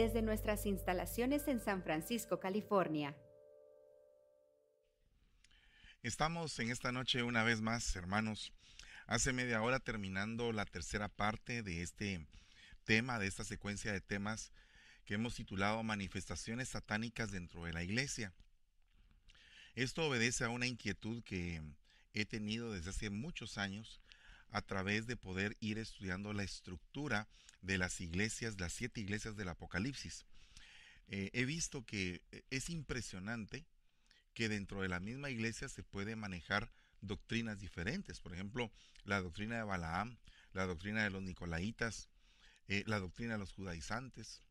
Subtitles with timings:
[0.00, 3.14] desde nuestras instalaciones en San Francisco, California.
[6.02, 8.50] Estamos en esta noche una vez más, hermanos.
[9.06, 12.26] Hace media hora terminando la tercera parte de este
[12.84, 14.52] tema, de esta secuencia de temas
[15.04, 18.32] que hemos titulado Manifestaciones satánicas dentro de la iglesia.
[19.74, 21.60] Esto obedece a una inquietud que
[22.14, 24.00] he tenido desde hace muchos años
[24.48, 27.28] a través de poder ir estudiando la estructura
[27.62, 30.24] de las iglesias, las siete iglesias del Apocalipsis.
[31.08, 33.66] Eh, he visto que eh, es impresionante
[34.34, 38.20] que dentro de la misma iglesia se puede manejar doctrinas diferentes.
[38.20, 38.70] Por ejemplo,
[39.04, 40.16] la doctrina de Balaam,
[40.52, 42.08] la doctrina de los Nicolaitas,
[42.68, 44.42] eh, la doctrina de los judaizantes,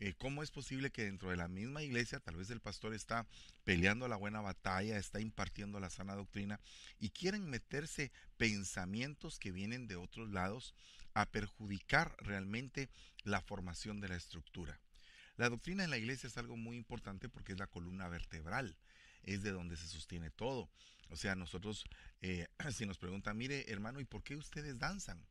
[0.00, 3.26] eh, ¿Cómo es posible que dentro de la misma iglesia tal vez el pastor está
[3.64, 6.60] peleando la buena batalla, está impartiendo la sana doctrina
[7.00, 10.72] y quieren meterse pensamientos que vienen de otros lados
[11.20, 12.88] a perjudicar realmente
[13.24, 14.80] la formación de la estructura?
[15.36, 18.76] La doctrina en la iglesia es algo muy importante porque es la columna vertebral,
[19.22, 20.70] es de donde se sostiene todo.
[21.10, 21.84] O sea, nosotros,
[22.20, 25.24] eh, si nos preguntan, mire hermano, ¿y por qué ustedes danzan?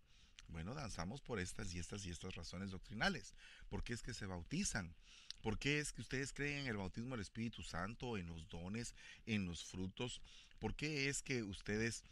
[0.49, 3.33] Bueno, danzamos por estas y estas y estas razones doctrinales.
[3.69, 4.95] ¿Por qué es que se bautizan?
[5.41, 8.95] ¿Por qué es que ustedes creen en el bautismo del Espíritu Santo, en los dones,
[9.25, 10.21] en los frutos?
[10.59, 12.03] ¿Por qué es que ustedes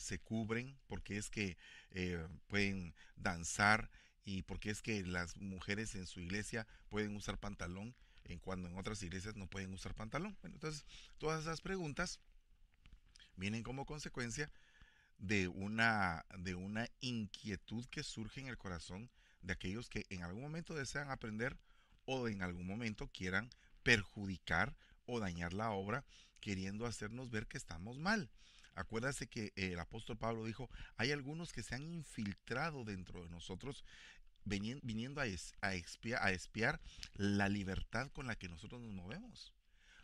[0.00, 0.76] se cubren?
[0.86, 1.56] ¿Por qué es que
[1.90, 3.90] eh, pueden danzar?
[4.24, 7.94] ¿Y por qué es que las mujeres en su iglesia pueden usar pantalón
[8.24, 10.36] en cuando en otras iglesias no pueden usar pantalón?
[10.40, 10.84] Bueno, entonces
[11.18, 12.20] todas esas preguntas
[13.36, 14.50] vienen como consecuencia
[15.18, 19.10] de una, de una inquietud que surge en el corazón
[19.42, 21.56] de aquellos que en algún momento desean aprender
[22.04, 23.50] o en algún momento quieran
[23.82, 26.04] perjudicar o dañar la obra
[26.40, 28.30] queriendo hacernos ver que estamos mal.
[28.74, 33.84] Acuérdase que el apóstol Pablo dijo, hay algunos que se han infiltrado dentro de nosotros
[34.44, 35.24] viniendo a,
[35.60, 36.80] a, espiar, a espiar
[37.14, 39.52] la libertad con la que nosotros nos movemos.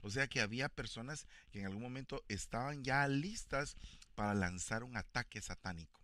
[0.03, 3.76] O sea que había personas que en algún momento estaban ya listas
[4.15, 6.00] para lanzar un ataque satánico.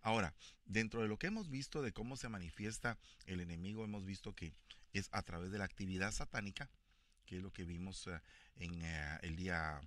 [0.00, 0.34] Ahora,
[0.64, 4.52] dentro de lo que hemos visto de cómo se manifiesta el enemigo, hemos visto que
[4.92, 6.68] es a través de la actividad satánica,
[7.24, 8.20] que es lo que vimos eh,
[8.56, 9.80] en eh, el, día,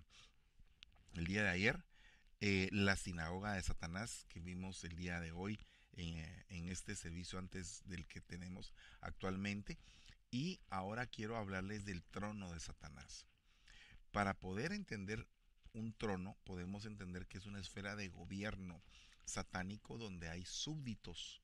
[1.14, 1.84] el día de ayer,
[2.48, 5.60] eh, la sinagoga de Satanás, que vimos el día de hoy
[5.94, 9.80] en, en este servicio antes del que tenemos actualmente,
[10.30, 13.26] y ahora quiero hablarles del trono de Satanás.
[14.12, 15.28] Para poder entender
[15.74, 18.80] un trono, podemos entender que es una esfera de gobierno
[19.26, 21.42] satánico donde hay súbditos,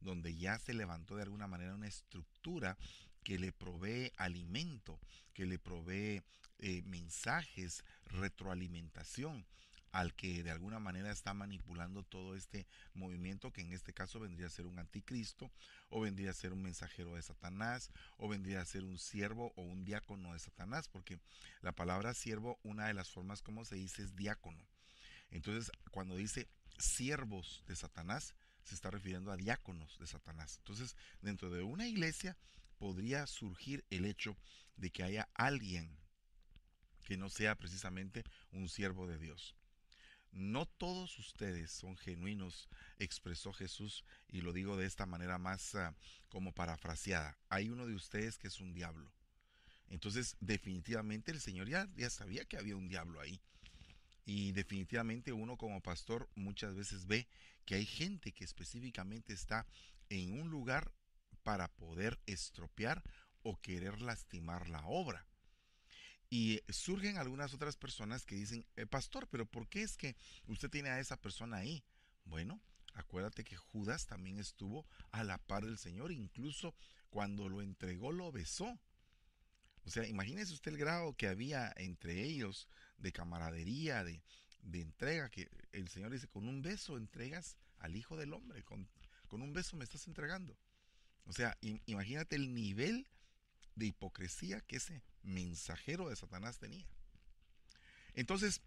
[0.00, 2.78] donde ya se levantó de alguna manera una estructura
[3.22, 4.98] que le provee alimento,
[5.34, 6.22] que le provee
[6.58, 9.46] eh, mensajes, retroalimentación
[9.92, 14.46] al que de alguna manera está manipulando todo este movimiento, que en este caso vendría
[14.46, 15.50] a ser un anticristo,
[15.88, 19.62] o vendría a ser un mensajero de Satanás, o vendría a ser un siervo o
[19.62, 21.18] un diácono de Satanás, porque
[21.60, 24.66] la palabra siervo, una de las formas como se dice es diácono.
[25.30, 30.56] Entonces, cuando dice siervos de Satanás, se está refiriendo a diáconos de Satanás.
[30.58, 32.36] Entonces, dentro de una iglesia
[32.78, 34.36] podría surgir el hecho
[34.76, 35.98] de que haya alguien
[37.04, 38.22] que no sea precisamente
[38.52, 39.56] un siervo de Dios.
[40.32, 42.68] No todos ustedes son genuinos,
[42.98, 45.94] expresó Jesús, y lo digo de esta manera más ah,
[46.28, 47.38] como parafraseada.
[47.48, 49.10] Hay uno de ustedes que es un diablo.
[49.88, 53.40] Entonces, definitivamente el Señor ya, ya sabía que había un diablo ahí.
[54.24, 57.26] Y definitivamente uno como pastor muchas veces ve
[57.64, 59.66] que hay gente que específicamente está
[60.10, 60.92] en un lugar
[61.42, 63.02] para poder estropear
[63.42, 65.26] o querer lastimar la obra.
[66.30, 70.14] Y surgen algunas otras personas que dicen, eh, pastor, pero ¿por qué es que
[70.46, 71.82] usted tiene a esa persona ahí?
[72.24, 72.60] Bueno,
[72.94, 76.74] acuérdate que Judas también estuvo a la par del Señor, incluso
[77.08, 78.78] cuando lo entregó lo besó.
[79.84, 84.20] O sea, imagínese usted el grado que había entre ellos de camaradería, de,
[84.74, 88.86] entrega, que el Señor dice, con un beso entregas al Hijo del Hombre, con,
[89.28, 90.58] con un beso me estás entregando.
[91.24, 93.08] O sea, imagínate el nivel
[93.76, 96.86] de hipocresía que ese mensajero de Satanás tenía.
[98.14, 98.60] Entonces,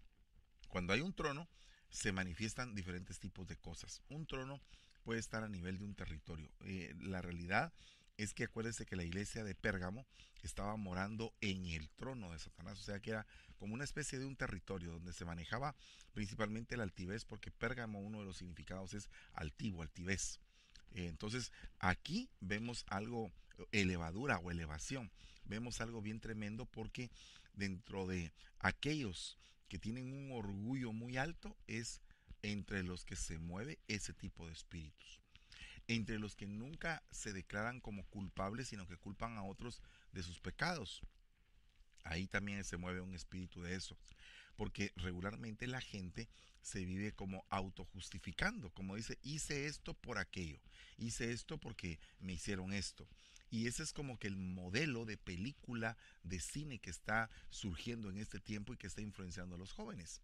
[0.68, 1.48] cuando hay un trono,
[1.90, 4.00] se manifiestan diferentes tipos de cosas.
[4.08, 4.60] Un trono
[5.04, 6.50] puede estar a nivel de un territorio.
[6.60, 7.72] Eh, la realidad
[8.16, 10.06] es que acuérdese que la iglesia de Pérgamo
[10.42, 13.26] estaba morando en el trono de Satanás, o sea que era
[13.58, 15.74] como una especie de un territorio donde se manejaba
[16.12, 20.40] principalmente la altivez, porque Pérgamo uno de los significados es altivo, altivez.
[20.92, 23.32] Eh, entonces aquí vemos algo,
[23.70, 25.10] elevadura o elevación,
[25.44, 27.10] vemos algo bien tremendo porque
[27.54, 32.00] dentro de aquellos que tienen un orgullo muy alto es
[32.42, 35.20] entre los que se mueve ese tipo de espíritus.
[35.88, 40.40] entre los que nunca se declaran como culpables, sino que culpan a otros de sus
[40.40, 41.02] pecados.
[42.04, 43.96] Ahí también se mueve un espíritu de eso,
[44.56, 46.28] porque regularmente la gente
[46.62, 50.60] se vive como autojustificando, como dice, hice esto por aquello,
[50.98, 53.08] hice esto porque me hicieron esto.
[53.52, 58.16] Y ese es como que el modelo de película de cine que está surgiendo en
[58.16, 60.22] este tiempo y que está influenciando a los jóvenes.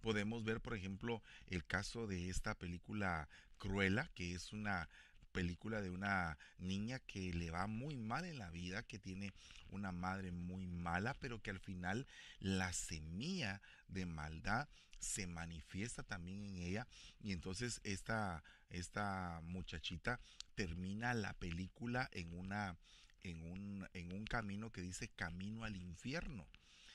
[0.00, 3.28] Podemos ver, por ejemplo, el caso de esta película
[3.58, 4.88] Cruella, que es una
[5.30, 9.32] película de una niña que le va muy mal en la vida, que tiene
[9.70, 12.06] una madre muy mala, pero que al final
[12.38, 14.68] la semilla de maldad
[14.98, 16.86] se manifiesta también en ella
[17.20, 20.20] y entonces esta, esta muchachita
[20.54, 22.76] termina la película en una
[23.22, 26.46] en un, en un camino que dice camino al infierno.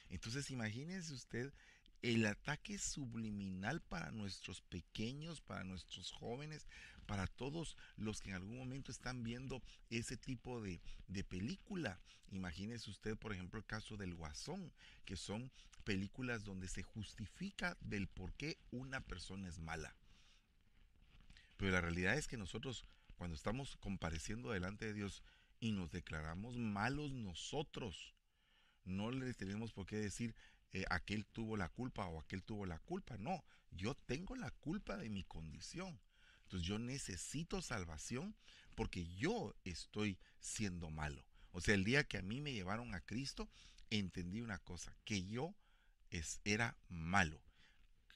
[0.10, 1.54] Entonces imagínense usted
[2.02, 6.68] el ataque subliminal para nuestros pequeños, para nuestros jóvenes,
[7.06, 12.00] para todos los que en algún momento están viendo ese tipo de, de película.
[12.31, 14.72] Imagínese usted, por ejemplo, el caso del Guasón,
[15.06, 15.52] que son
[15.84, 19.96] películas donde se justifica del por qué una persona es mala.
[21.57, 22.84] Pero la realidad es que nosotros,
[23.16, 25.24] cuando estamos compareciendo delante de Dios
[25.60, 28.13] y nos declaramos malos nosotros,
[28.84, 30.36] no le tenemos por qué decir,
[30.74, 33.18] eh, aquel tuvo la culpa o aquel tuvo la culpa.
[33.18, 36.00] No, yo tengo la culpa de mi condición.
[36.45, 38.36] Entonces yo necesito salvación
[38.75, 41.25] porque yo estoy siendo malo.
[41.51, 43.50] O sea, el día que a mí me llevaron a Cristo,
[43.89, 45.56] entendí una cosa, que yo
[46.09, 47.42] es, era malo.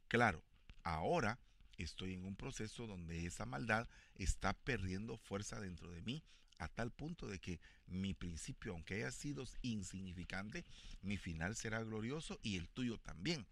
[0.08, 0.44] Claro,
[0.84, 1.40] ahora
[1.78, 6.24] estoy en un proceso donde esa maldad está perdiendo fuerza dentro de mí
[6.58, 10.66] a tal punto de que mi principio, aunque haya sido insignificante,
[11.02, 13.48] mi final será glorioso y el tuyo también.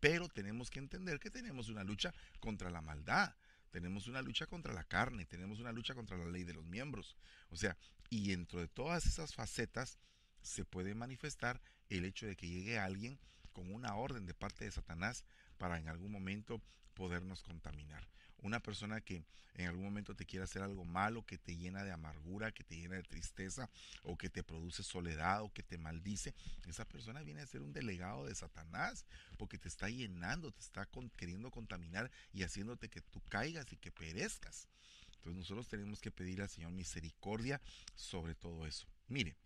[0.00, 3.34] Pero tenemos que entender que tenemos una lucha contra la maldad,
[3.76, 7.14] tenemos una lucha contra la carne, tenemos una lucha contra la ley de los miembros.
[7.50, 7.76] O sea,
[8.08, 9.98] y dentro de todas esas facetas
[10.40, 13.18] se puede manifestar el hecho de que llegue alguien
[13.52, 15.26] con una orden de parte de Satanás
[15.58, 16.62] para en algún momento
[16.94, 18.08] podernos contaminar
[18.38, 19.24] una persona que
[19.54, 22.76] en algún momento te quiere hacer algo malo, que te llena de amargura, que te
[22.76, 23.70] llena de tristeza,
[24.02, 26.34] o que te produce soledad, o que te maldice,
[26.66, 29.06] esa persona viene a ser un delegado de Satanás,
[29.38, 33.90] porque te está llenando, te está queriendo contaminar y haciéndote que tú caigas y que
[33.90, 34.68] perezcas.
[35.16, 37.60] Entonces nosotros tenemos que pedir al Señor misericordia
[37.94, 38.86] sobre todo eso.
[39.08, 39.36] Mire,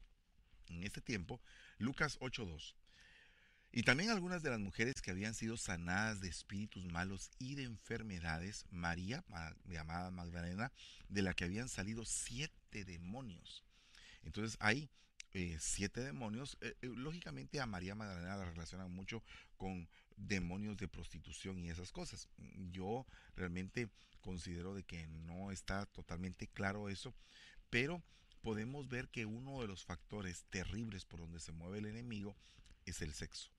[0.67, 1.41] en este tiempo,
[1.79, 2.75] Lucas 8.2.
[3.73, 7.63] Y también algunas de las mujeres que habían sido sanadas de espíritus malos y de
[7.63, 9.25] enfermedades, María,
[9.65, 10.73] llamada Magdalena,
[11.09, 13.65] de la que habían salido siete demonios.
[14.25, 14.91] Entonces hay
[15.33, 16.59] eh, siete demonios.
[16.61, 19.23] Eh, eh, lógicamente a María Magdalena la relacionan mucho
[19.57, 22.29] con demonios de prostitución y esas cosas.
[22.73, 23.07] Yo
[23.37, 23.89] realmente
[24.21, 27.15] considero de que no está totalmente claro eso,
[27.71, 28.03] pero
[28.43, 32.35] podemos ver que uno de los factores terribles por donde se mueve el enemigo
[32.85, 33.51] es el sexo.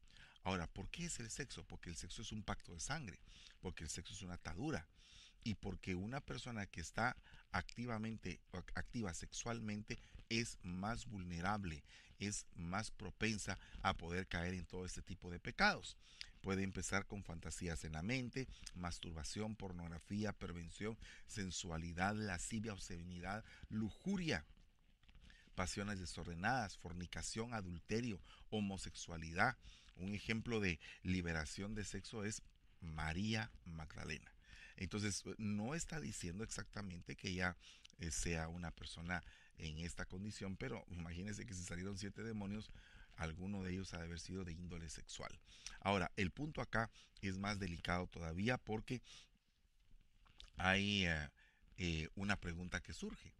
[0.43, 1.63] Ahora, ¿por qué es el sexo?
[1.63, 3.19] Porque el sexo es un pacto de sangre,
[3.61, 4.87] porque el sexo es una atadura
[5.43, 7.15] y porque una persona que está
[7.51, 8.39] activamente
[8.75, 11.83] activa sexualmente es más vulnerable,
[12.19, 15.97] es más propensa a poder caer en todo este tipo de pecados.
[16.41, 24.43] Puede empezar con fantasías en la mente, masturbación, pornografía, prevención, sensualidad, lascivia, obscenidad, lujuria,
[25.53, 28.19] pasiones desordenadas, fornicación, adulterio,
[28.49, 29.55] homosexualidad,
[30.01, 32.41] un ejemplo de liberación de sexo es
[32.81, 34.33] María Magdalena.
[34.77, 37.55] Entonces, no está diciendo exactamente que ella
[37.99, 39.23] eh, sea una persona
[39.57, 42.71] en esta condición, pero imagínense que si salieron siete demonios,
[43.15, 45.39] alguno de ellos ha de haber sido de índole sexual.
[45.81, 46.89] Ahora, el punto acá
[47.21, 49.01] es más delicado todavía porque
[50.57, 51.29] hay eh,
[51.77, 53.33] eh, una pregunta que surge.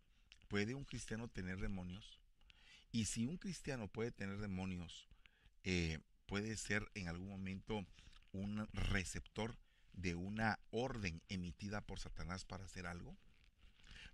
[0.48, 2.20] ¿Puede un cristiano tener demonios?
[2.91, 5.08] Y si un cristiano puede tener demonios,
[6.31, 7.85] puede ser en algún momento
[8.31, 9.57] un receptor
[9.91, 13.17] de una orden emitida por Satanás para hacer algo?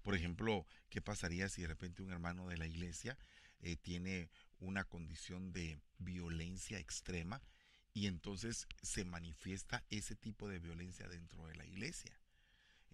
[0.01, 3.19] Por ejemplo, ¿qué pasaría si de repente un hermano de la iglesia
[3.59, 7.39] eh, tiene una condición de violencia extrema
[7.93, 12.19] y entonces se manifiesta ese tipo de violencia dentro de la iglesia?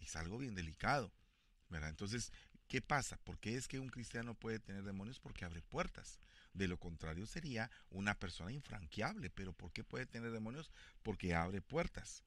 [0.02, 1.14] Es algo bien delicado,
[1.70, 1.92] ¿verdad?
[1.92, 2.34] Entonces,
[2.68, 3.16] ¿qué pasa?
[3.24, 5.22] ¿Por qué es que un cristiano puede tener demonios?
[5.22, 6.20] Porque abre puertas.
[6.54, 9.30] De lo contrario sería una persona infranqueable.
[9.30, 10.72] Pero ¿por qué puede tener demonios?
[11.02, 12.24] Porque abre puertas.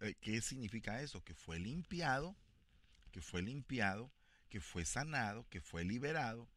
[0.00, 1.22] Eh, ¿Qué significa eso?
[1.22, 2.36] Que fue limpiado,
[3.12, 4.10] que fue limpiado,
[4.48, 6.48] que fue sanado, que fue liberado.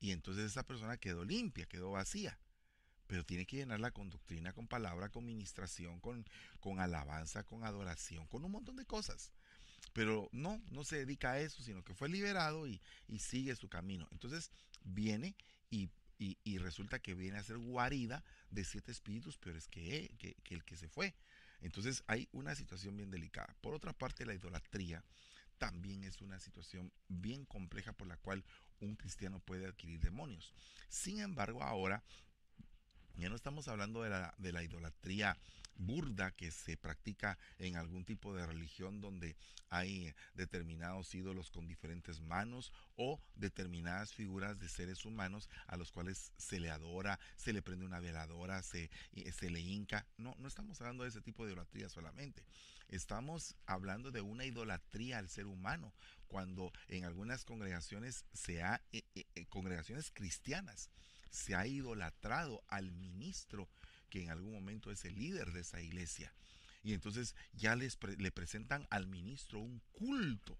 [0.00, 2.38] Y entonces esa persona quedó limpia, quedó vacía.
[3.06, 6.24] Pero tiene que llenarla con doctrina, con palabra, con ministración, con,
[6.60, 9.32] con alabanza, con adoración, con un montón de cosas.
[9.92, 12.80] Pero no, no se dedica a eso, sino que fue liberado y,
[13.18, 14.06] sigue su camino.
[14.12, 14.50] Entonces
[14.84, 15.34] viene
[15.70, 20.54] y, y, resulta que viene a ser guarida de siete espíritus peores que, que, que
[20.54, 21.14] el que se fue.
[21.62, 23.56] Entonces hay una situación bien delicada.
[23.62, 25.02] Por otra parte, la idolatría
[25.56, 28.44] también es una situación bien compleja por la cual
[28.80, 30.54] un cristiano puede adquirir demonios.
[30.88, 32.02] Sin embargo, ahora
[33.16, 35.36] ya no estamos hablando de la, de la idolatría
[35.76, 39.36] burda que se practica en algún tipo de religión donde
[39.70, 46.32] hay determinados ídolos con diferentes manos o determinadas figuras de seres humanos a los cuales
[46.36, 48.90] se le adora, se le prende una veladora, se,
[49.32, 50.06] se le hinca.
[50.18, 52.44] No, no estamos hablando de ese tipo de idolatría solamente.
[52.88, 55.92] Estamos hablando de una idolatría al ser humano,
[56.26, 60.90] cuando en algunas congregaciones se ha, eh, eh, eh, congregaciones cristianas,
[61.30, 63.68] se ha idolatrado al ministro
[64.08, 66.32] que en algún momento es el líder de esa iglesia.
[66.82, 70.58] Y entonces ya les le presentan al ministro un culto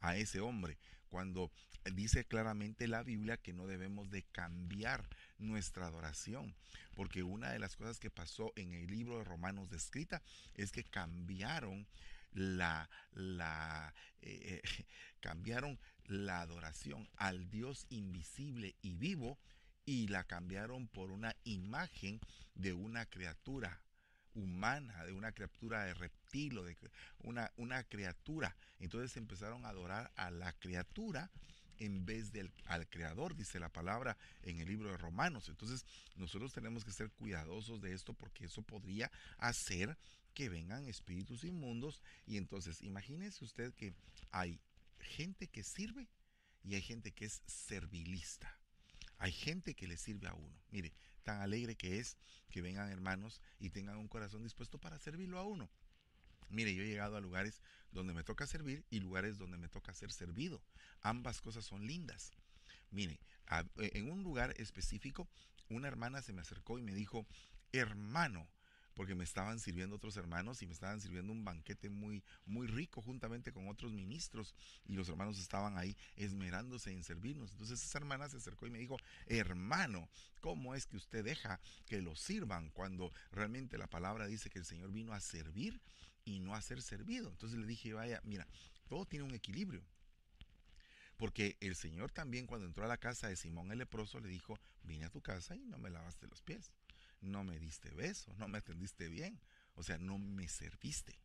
[0.00, 1.50] a ese hombre, cuando
[1.94, 5.08] dice claramente la Biblia que no debemos de cambiar
[5.38, 6.54] nuestra adoración,
[6.94, 10.22] porque una de las cosas que pasó en el libro de Romanos descrita
[10.54, 11.86] es que cambiaron
[12.32, 14.62] la, la eh,
[15.20, 19.38] cambiaron la adoración al Dios invisible y vivo
[19.90, 22.20] y la cambiaron por una imagen
[22.54, 23.82] de una criatura
[24.34, 26.76] humana, de una criatura de reptil o de
[27.18, 28.54] una, una criatura.
[28.78, 31.28] Entonces empezaron a adorar a la criatura
[31.78, 35.48] en vez del al creador, dice la palabra en el libro de Romanos.
[35.48, 39.98] Entonces nosotros tenemos que ser cuidadosos de esto porque eso podría hacer
[40.34, 42.00] que vengan espíritus inmundos.
[42.26, 43.92] Y entonces imagínese usted que
[44.30, 44.60] hay
[45.00, 46.06] gente que sirve
[46.62, 48.59] y hay gente que es servilista.
[49.20, 50.58] Hay gente que le sirve a uno.
[50.70, 52.16] Mire, tan alegre que es
[52.48, 55.70] que vengan hermanos y tengan un corazón dispuesto para servirlo a uno.
[56.48, 57.60] Mire, yo he llegado a lugares
[57.92, 60.62] donde me toca servir y lugares donde me toca ser servido.
[61.02, 62.32] Ambas cosas son lindas.
[62.90, 63.20] Mire,
[63.76, 65.28] en un lugar específico,
[65.68, 67.26] una hermana se me acercó y me dijo,
[67.72, 68.48] hermano,
[69.00, 73.00] porque me estaban sirviendo otros hermanos y me estaban sirviendo un banquete muy, muy rico
[73.00, 74.54] juntamente con otros ministros
[74.84, 77.50] y los hermanos estaban ahí esmerándose en servirnos.
[77.52, 80.06] Entonces esa hermana se acercó y me dijo, hermano,
[80.42, 84.66] ¿cómo es que usted deja que lo sirvan cuando realmente la palabra dice que el
[84.66, 85.80] Señor vino a servir
[86.26, 87.30] y no a ser servido?
[87.30, 88.46] Entonces le dije, vaya, mira,
[88.86, 89.82] todo tiene un equilibrio.
[91.16, 94.60] Porque el Señor también cuando entró a la casa de Simón el leproso le dijo,
[94.82, 96.70] vine a tu casa y no me lavaste los pies
[97.20, 99.40] no me diste beso, no me atendiste bien,
[99.74, 101.20] o sea, no me serviste.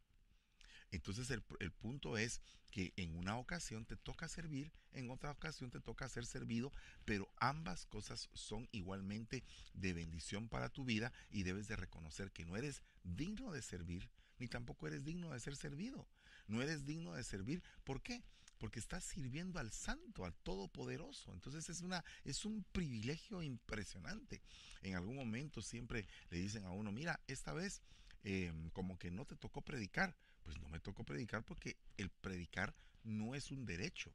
[0.91, 5.81] Entonces el, punto es que en una ocasión te toca servir, en otra ocasión te
[5.81, 6.71] toca ser servido,
[7.03, 12.45] pero ambas cosas son igualmente de bendición para tu vida y debes de reconocer que
[12.45, 16.07] no eres digno de servir, ni tampoco eres digno de ser servido.
[16.47, 17.63] No eres digno de servir.
[17.83, 18.23] ¿Por qué?
[18.57, 21.33] Porque estás sirviendo al santo, al todopoderoso.
[21.33, 24.41] Entonces es una es un privilegio impresionante.
[24.81, 27.81] En algún momento siempre le dicen a uno, mira, esta vez
[28.23, 30.15] em, como que no te tocó predicar.
[30.43, 34.13] Pues no me tocó predicar porque el predicar no es un derecho.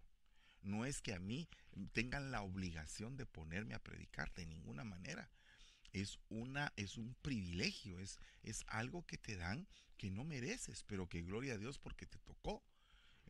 [0.62, 1.48] No es que a mí
[1.92, 5.30] tengan la obligación de ponerme a predicar de ninguna manera.
[5.92, 9.66] Es una es un privilegio, es es algo que te dan
[9.96, 12.62] que no mereces, pero que gloria a Dios porque te tocó.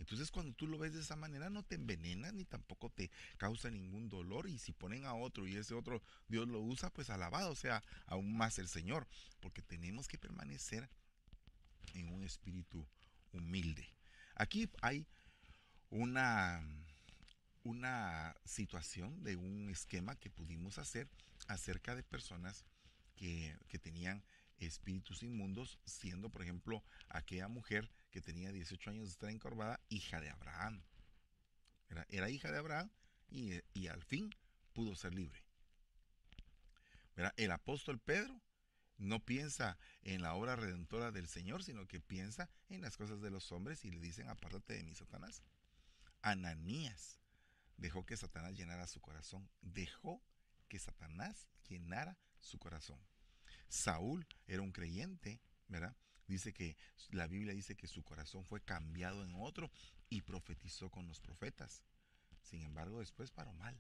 [0.00, 3.70] Entonces cuando tú lo ves de esa manera no te envenena ni tampoco te causa
[3.70, 7.54] ningún dolor y si ponen a otro y ese otro Dios lo usa, pues alabado
[7.54, 9.06] sea aún más el Señor,
[9.40, 10.88] porque tenemos que permanecer
[11.94, 12.86] en un espíritu
[13.32, 13.86] humilde.
[14.36, 15.06] Aquí hay
[15.90, 16.62] una,
[17.62, 21.08] una situación de un esquema que pudimos hacer
[21.46, 22.64] acerca de personas
[23.16, 24.24] que, que tenían
[24.58, 30.20] espíritus inmundos, siendo por ejemplo aquella mujer que tenía 18 años de estar encorvada, hija
[30.20, 30.82] de Abraham.
[32.08, 32.90] Era, hija de Abraham
[33.28, 34.30] y, al fin
[34.72, 35.44] pudo ser libre.
[37.36, 38.40] El apóstol Pedro
[38.96, 43.30] no piensa en la obra redentora del Señor, sino que piensa en las cosas de
[43.30, 45.42] los hombres y le dicen, apártate de mí, Satanás.
[46.22, 47.20] Ananías
[47.76, 49.50] dejó que Satanás llenara su corazón.
[49.62, 50.22] Dejó
[50.68, 53.00] que Satanás llenara su corazón.
[53.68, 55.96] Saúl era un creyente, ¿verdad?
[56.30, 56.76] Dice que
[57.10, 59.68] la Biblia dice que su corazón fue cambiado en otro
[60.08, 61.82] y profetizó con los profetas.
[62.42, 63.76] Sin embargo, después paró mal.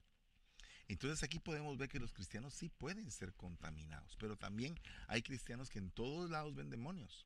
[0.88, 4.74] Entonces aquí podemos ver que los cristianos sí pueden ser contaminados, pero también
[5.06, 7.24] hay cristianos que en todos lados ven demonios.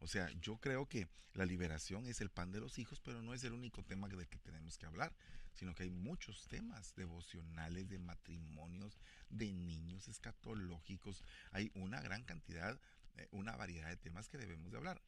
[0.00, 3.32] O sea, yo creo que la liberación es el pan de los hijos, pero no
[3.32, 5.14] es el único tema del que tenemos que hablar,
[5.54, 8.98] sino que hay muchos temas devocionales, de matrimonios,
[9.30, 11.24] de niños escatológicos.
[11.52, 12.78] Hay una gran cantidad,
[13.32, 15.00] una variedad de temas que debemos de hablar.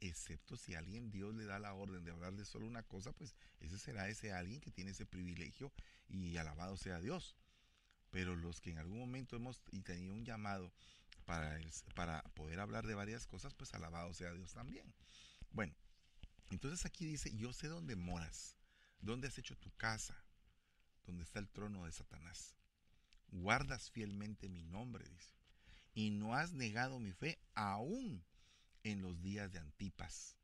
[0.00, 3.34] excepto si alguien Dios le da la orden de hablar de solo una cosa, pues
[3.60, 5.72] ese será ese alguien que tiene ese privilegio
[6.08, 7.36] y alabado sea Dios.
[8.10, 10.72] Pero los que en algún momento hemos tenido un llamado
[11.26, 11.60] para,
[11.94, 14.94] para poder hablar de varias cosas, pues alabado sea Dios también.
[15.52, 15.74] Bueno,
[16.50, 18.56] entonces aquí dice, yo sé dónde moras,
[19.00, 20.16] dónde has hecho tu casa,
[21.04, 22.56] dónde está el trono de Satanás.
[23.28, 25.39] Guardas fielmente mi nombre, dice,
[26.00, 28.24] y no has negado mi fe aún
[28.84, 30.34] en los días de Antipas,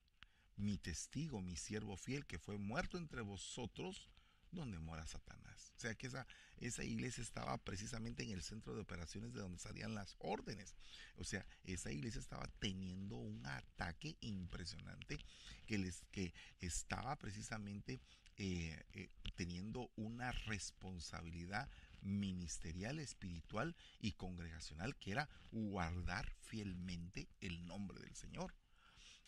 [0.57, 4.11] mi testigo, mi siervo fiel, que fue muerto entre vosotros,
[4.51, 5.73] donde mora Satanás.
[5.75, 6.27] O sea que esa,
[6.59, 10.75] esa iglesia estaba precisamente en el centro de operaciones de donde salían las órdenes.
[11.17, 15.19] O sea, esa iglesia estaba teniendo un ataque impresionante
[15.65, 18.03] que, les, que estaba precisamente
[18.37, 21.71] eh, eh, teniendo una responsabilidad
[22.03, 28.55] ministerial, espiritual y congregacional que era guardar fielmente el nombre del Señor.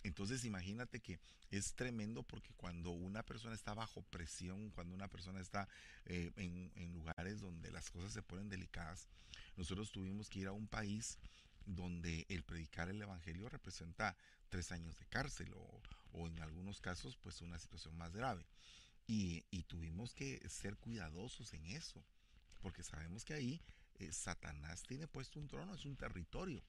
[0.04, 1.18] Entonces imagínate que
[1.50, 5.68] es tremendo porque cuando una persona está bajo presión, cuando una persona está
[6.04, 9.08] eh, en, lugares donde las cosas se ponen delicadas,
[9.56, 11.18] nosotros tuvimos que ir a un país
[11.64, 14.16] donde el predicar el Evangelio representa
[14.48, 18.46] tres años de cárcel o, en algunos casos pues una situación más grave.
[19.06, 22.02] Y, tuvimos que ser cuidadosos en eso,
[22.60, 23.62] porque sabemos que ahí
[23.94, 26.62] eh, Satanás tiene puesto un trono, es un territorio.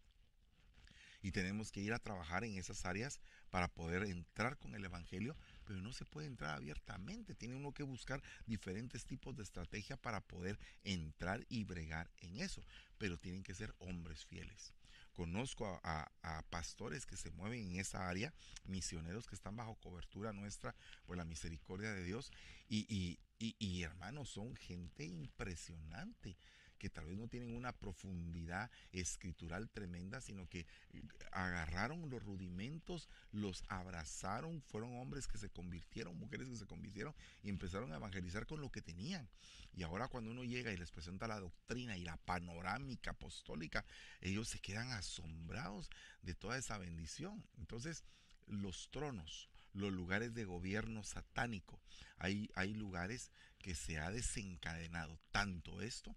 [1.21, 5.36] Y tenemos que ir a trabajar en esas áreas para poder entrar con el Evangelio,
[5.65, 10.21] pero no se puede entrar abiertamente, tiene uno que buscar diferentes tipos de estrategia para
[10.21, 12.63] poder entrar y bregar en eso,
[12.97, 14.73] pero tienen que ser hombres fieles.
[15.13, 16.10] Conozco a,
[16.49, 20.73] pastores que se mueven en esa área, misioneros que están bajo cobertura nuestra
[21.06, 22.32] por la misericordia de Dios
[22.69, 26.38] y, y, y hermanos, son gente impresionante
[26.80, 33.10] que tal vez no tienen una profundidad escritural tremenda, sino que eh, agarraron los rudimentos,
[33.32, 38.47] los abrazaron, fueron hombres que se convirtieron, mujeres que se convirtieron y empezaron a evangelizar
[38.47, 39.30] con lo que tenían.
[39.73, 43.86] Y ahora cuando uno llega y les presenta la doctrina y la panorámica apostólica,
[44.21, 45.89] ellos se quedan asombrados
[46.23, 47.43] de toda esa bendición.
[47.58, 48.04] Entonces,
[48.47, 51.79] los tronos, los lugares de gobierno satánico.
[52.17, 56.15] Hay, hay lugares que se ha desencadenado tanto esto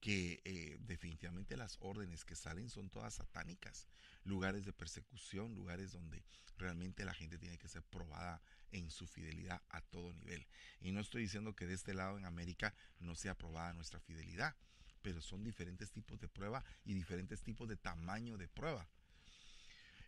[0.00, 3.88] que eh, definitivamente las órdenes que salen son todas satánicas,
[4.24, 6.24] lugares de persecución, lugares donde
[6.56, 10.46] realmente la gente tiene que ser probada en su fidelidad a todo nivel.
[10.80, 14.54] Y no estoy diciendo que de este lado en América no sea probada nuestra fidelidad,
[15.02, 18.88] pero son diferentes tipos de prueba y diferentes tipos de tamaño de prueba.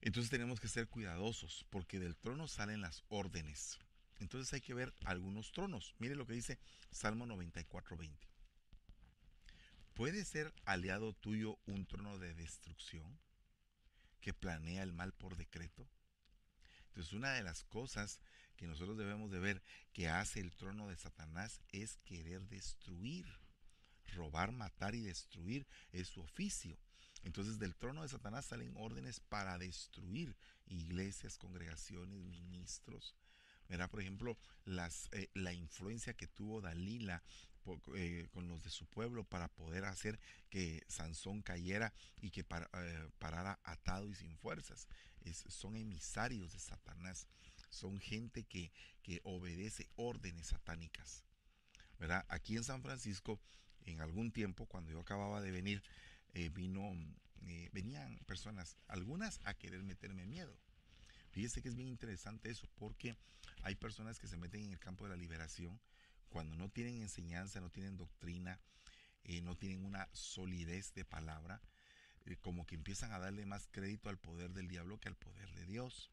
[0.02, 3.78] Entonces tenemos que ser cuidadosos porque del trono salen las órdenes.
[4.18, 5.94] Entonces hay que ver algunos tronos.
[5.98, 6.58] Mire lo que dice
[6.90, 8.16] Salmo 94.20.
[9.94, 13.18] ¿Puede ser aliado tuyo un trono de destrucción
[14.20, 15.86] que planea el mal por decreto?
[16.86, 18.20] Entonces una de las cosas
[18.56, 23.26] que nosotros debemos de ver que hace el trono de Satanás es querer destruir.
[24.14, 26.78] Robar, matar y destruir es su oficio.
[27.22, 33.14] Entonces del trono de Satanás salen órdenes para destruir iglesias, congregaciones, ministros.
[33.68, 37.22] Verá, por ejemplo, las, eh, la influencia que tuvo Dalila
[37.94, 43.08] eh, con los de su pueblo para poder hacer que Sansón cayera y que eh,
[43.18, 44.88] parara atado y sin fuerzas.
[45.48, 47.28] son emisarios de Satanás,
[47.68, 51.22] son gente que, que obedece órdenes satánicas.
[52.00, 52.24] ¿verdad?
[52.28, 53.38] Aquí en San Francisco,
[53.84, 55.82] en algún tiempo, cuando yo acababa de venir,
[56.34, 56.92] eh, vino,
[57.72, 60.56] venían personas, algunas a querer meterme miedo.
[61.30, 63.16] Fíjese que es bien interesante eso, porque
[63.62, 65.80] hay personas que se meten en el campo de la liberación
[66.28, 68.60] cuando no tienen enseñanza, no tienen doctrina,
[69.24, 71.60] eh, no tienen una solidez de palabra,
[72.26, 75.52] eh, como que empiezan a darle más crédito al poder del diablo que al poder
[75.54, 76.10] de Dios.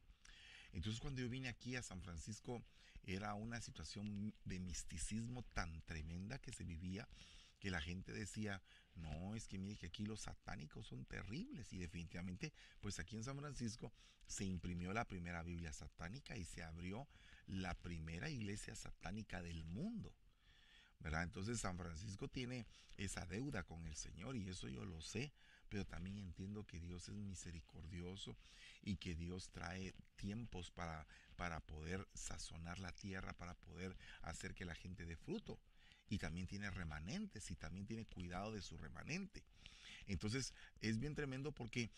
[0.74, 2.64] Entonces cuando yo vine aquí a San Francisco
[3.04, 7.08] era una situación de misticismo tan tremenda que se vivía
[7.60, 8.62] que la gente decía,
[8.98, 13.24] no, es que mire que aquí los satánicos son terribles y definitivamente pues aquí en
[13.24, 13.94] San Francisco
[14.28, 17.08] se imprimió la primera Biblia satánica y se abrió
[17.48, 20.14] la primera iglesia satánica del mundo.
[21.00, 21.24] ¿verdad?
[21.24, 22.66] Entonces San Francisco tiene
[22.98, 25.32] esa deuda con el Señor y eso yo lo sé,
[25.70, 28.36] pero también entiendo que Dios es misericordioso
[28.82, 34.66] y que Dios trae tiempos para, para poder sazonar la tierra, para poder hacer que
[34.66, 35.60] la gente dé fruto.
[36.10, 39.44] Y también tiene remanentes y también tiene cuidado de su remanente.
[40.08, 41.90] Entonces es bien tremendo porque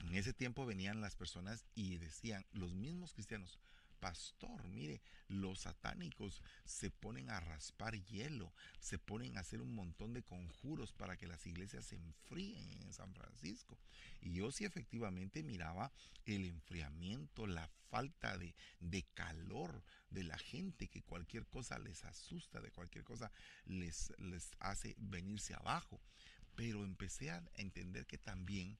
[0.00, 3.58] en ese tiempo venían las personas y decían, los mismos cristianos,
[4.00, 10.12] pastor, mire, los satánicos se ponen a raspar hielo, se ponen a hacer un montón
[10.12, 13.78] de conjuros para que las iglesias se enfríen en San Francisco.
[14.20, 15.92] Y yo sí efectivamente miraba
[16.24, 22.60] el enfriamiento, la falta de, de calor de la gente, que cualquier cosa les asusta,
[22.60, 23.30] de cualquier cosa
[23.64, 26.00] les, les hace venirse abajo.
[26.54, 28.78] Pero empecé a entender que también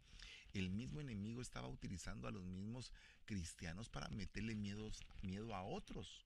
[0.55, 2.93] el mismo enemigo estaba utilizando a los mismos
[3.27, 6.25] cristianos para meterle miedos, miedo a otros.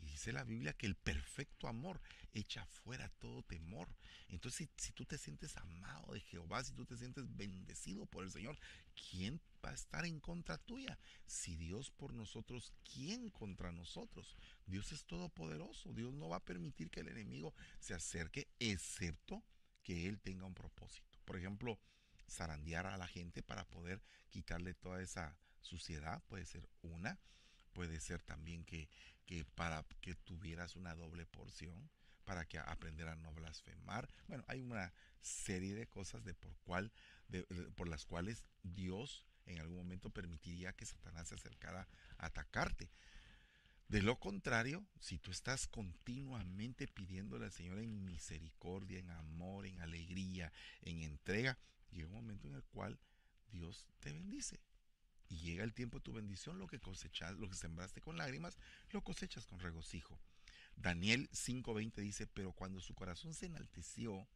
[0.00, 2.00] Y dice la Biblia que el perfecto amor
[2.32, 3.94] echa fuera todo temor.
[4.28, 8.24] Entonces, si, si, tú te sientes amado de Jehová, si tú te sientes bendecido por
[8.24, 8.58] el Señor,
[9.10, 10.98] ¿quién va a estar en contra tuya?
[11.26, 14.36] Si Dios por nosotros, ¿quién contra nosotros?
[14.66, 15.92] Dios es todopoderoso.
[15.92, 19.44] Dios no va a permitir que el enemigo se acerque, excepto
[19.82, 21.18] que Él tenga un propósito.
[21.24, 21.78] Por ejemplo,
[22.28, 27.18] zarandear a la gente para poder quitarle toda esa suciedad, puede ser una,
[27.72, 28.88] puede ser también que,
[29.26, 31.90] que para que tuvieras una doble porción,
[32.24, 34.08] para que aprendieran a no blasfemar.
[34.28, 36.90] Bueno, hay una serie de cosas de por,
[37.28, 37.42] de,
[37.74, 42.90] por las cuales Dios en algún momento permitiría que Satanás se acercara a atacarte.
[43.88, 49.80] De lo contrario, si tú estás continuamente pidiéndole al Señor en misericordia, en amor, en
[49.80, 51.58] alegría, en entrega,
[51.90, 53.00] llega un momento en el cual
[53.50, 54.60] Dios te bendice.
[55.30, 58.58] Y llega el tiempo de tu bendición, lo que cosechas, lo que sembraste con lágrimas,
[58.90, 60.18] lo cosechas con regocijo.
[60.76, 64.26] Daniel 5:20 dice, pero cuando su corazón se enalteció,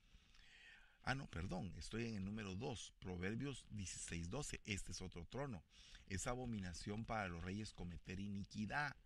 [1.03, 5.65] ah no, perdón, estoy en el número 2, Proverbios 16:12, este es otro trono,
[6.07, 8.97] es abominación para los reyes cometer iniquidad,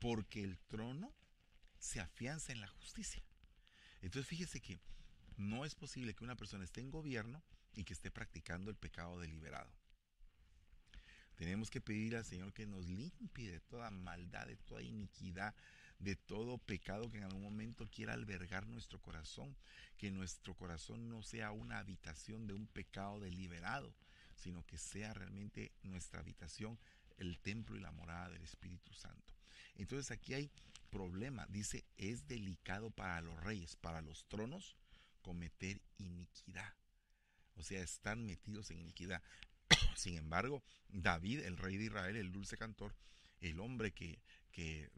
[0.00, 1.14] porque el trono
[1.78, 3.22] se afianza en la justicia.
[4.00, 4.80] Entonces fíjese que
[5.36, 9.20] no es posible que una persona esté en gobierno y que esté practicando el pecado
[9.20, 9.70] deliberado.
[11.42, 15.56] Tenemos que pedir al Señor que nos limpie de toda maldad, de toda iniquidad,
[15.98, 19.56] de todo pecado que en algún momento quiera albergar nuestro corazón,
[19.98, 23.92] que nuestro corazón no sea una habitación de un pecado deliberado,
[24.36, 26.78] sino que sea realmente nuestra habitación,
[27.16, 29.34] el templo y la morada del Espíritu Santo.
[29.74, 30.48] Entonces aquí hay
[30.90, 34.76] problema, dice, es delicado para los reyes, para los tronos,
[35.22, 36.72] cometer iniquidad.
[37.56, 39.20] O sea, están metidos en iniquidad.
[39.96, 42.94] Sin embargo, David, el rey de Israel, el dulce cantor,
[43.40, 44.20] el hombre que,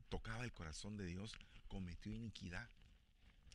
[0.08, 1.32] tocaba el corazón de Dios,
[1.68, 2.68] cometió iniquidad.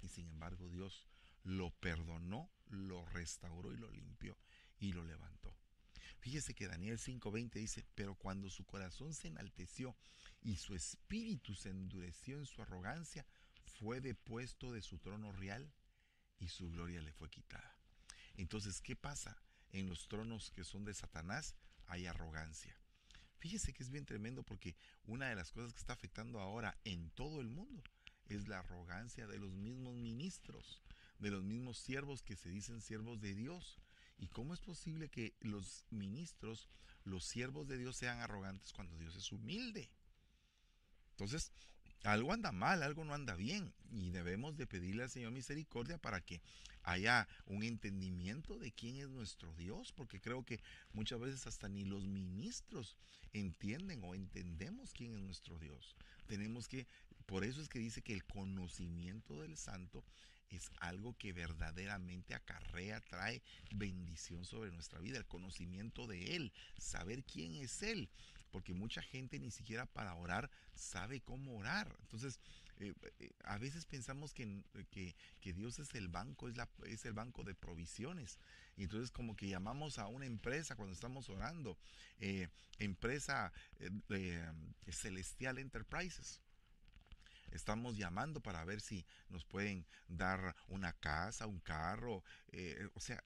[0.01, 1.07] Y sin embargo, Dios
[1.43, 4.37] lo perdonó, lo restauró y lo limpió
[4.79, 5.55] y lo levantó.
[6.19, 9.95] Fíjese que Daniel 5:20 dice, pero cuando su corazón se enalteció
[10.41, 13.25] y su espíritu se endureció en su arrogancia,
[13.79, 15.71] fue depuesto de su trono real
[16.39, 17.77] y su gloria le fue quitada.
[18.35, 19.41] Entonces, ¿qué pasa?
[19.71, 21.55] En los tronos que son de Satanás
[21.87, 22.75] hay arrogancia.
[23.37, 27.09] Fíjese que es bien tremendo porque una de las cosas que está afectando ahora en
[27.11, 27.83] todo el mundo
[28.25, 30.81] es la arrogancia de los mismos ministros,
[31.19, 33.79] de los mismos siervos que se dicen siervos de Dios.
[34.17, 36.67] ¿Y cómo es posible que los ministros,
[37.05, 39.89] los siervos de Dios sean arrogantes cuando Dios es humilde?
[41.11, 41.53] Entonces,
[42.03, 46.21] algo anda mal, algo no anda bien y debemos de pedirle al Señor misericordia para
[46.21, 46.41] que
[46.83, 50.61] haya un entendimiento de quién es nuestro Dios, porque creo que
[50.93, 52.95] muchas veces hasta ni los ministros
[53.33, 55.95] entienden o entendemos quién es nuestro Dios.
[56.25, 56.87] Tenemos que,
[57.25, 60.03] por eso es que dice que el conocimiento del santo
[60.49, 67.23] es algo que verdaderamente acarrea, trae bendición sobre nuestra vida, el conocimiento de Él, saber
[67.23, 68.09] quién es Él
[68.51, 71.95] porque mucha gente ni siquiera para orar sabe cómo orar.
[72.01, 72.39] Entonces,
[72.79, 77.53] eh, eh, a veces pensamos que, que, Dios es el banco, es, el banco de
[77.53, 78.39] provisiones.
[78.77, 81.77] Entonces como que llamamos a una empresa cuando estamos orando,
[82.19, 83.51] eh, empresa
[84.89, 86.39] Celestial Enterprises.
[87.51, 92.23] Estamos llamando para ver si nos pueden dar una casa, un carro.
[92.93, 93.23] o sea,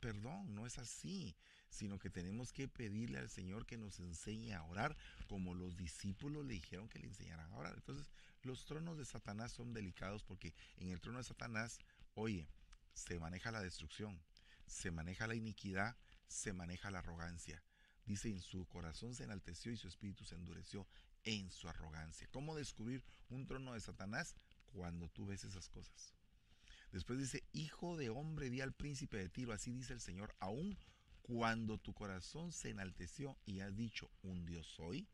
[0.00, 1.36] perdón, no es así
[1.76, 4.96] sino que tenemos que pedirle al Señor que nos enseñe a orar
[5.28, 7.74] como los discípulos le dijeron que le enseñaran a orar.
[7.74, 8.10] Entonces,
[8.42, 11.78] los tronos de Satanás son delicados porque en el trono de Satanás,
[12.14, 12.48] oye,
[12.94, 14.18] se maneja la destrucción,
[14.66, 17.62] se maneja la iniquidad, se maneja la arrogancia.
[18.06, 20.86] Dice, en su corazón se enalteció y su espíritu se endureció
[21.24, 22.28] en su arrogancia.
[22.30, 24.34] ¿Cómo descubrir un trono de Satanás?
[24.72, 26.14] Cuando tú ves esas cosas.
[26.92, 30.78] Después dice, hijo de hombre, di al príncipe de Tiro, así dice el Señor, aún
[31.26, 35.08] cuando tu corazón se enalteció y has dicho, un Dios soy,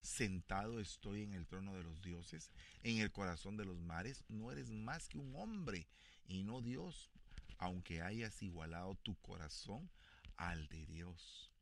[0.00, 2.50] sentado estoy en el trono de los dioses,
[2.82, 5.86] en el corazón de los mares, no eres más que un hombre
[6.26, 7.10] y no Dios,
[7.58, 9.90] aunque hayas igualado tu corazón
[10.36, 11.52] al de Dios.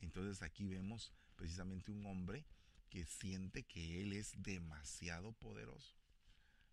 [0.00, 2.44] Entonces aquí vemos precisamente un hombre
[2.90, 5.96] que siente que Él es demasiado poderoso.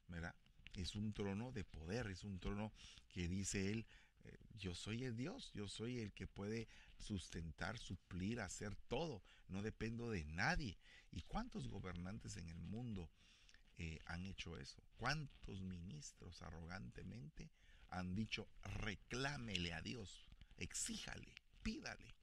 [0.07, 0.35] ¿Verdad?
[0.75, 2.71] Es un trono de poder, es un trono
[3.07, 3.87] que dice Él,
[4.57, 10.09] yo soy el Dios, yo soy el que puede sustentar, suplir, hacer todo, no dependo
[10.09, 10.77] de nadie.
[11.11, 13.09] ¿Y cuántos gobernantes en el mundo
[13.77, 14.83] eh, han hecho eso?
[14.97, 17.49] ¿Cuántos ministros arrogantemente
[17.89, 22.15] han dicho reclámele a Dios, exíjale, pídale?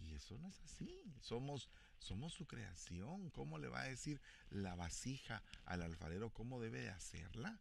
[0.00, 1.02] Y eso no es así.
[1.20, 3.30] Somos, somos su creación.
[3.30, 7.60] ¿Cómo le va a decir la vasija al alfarero cómo debe de hacerla?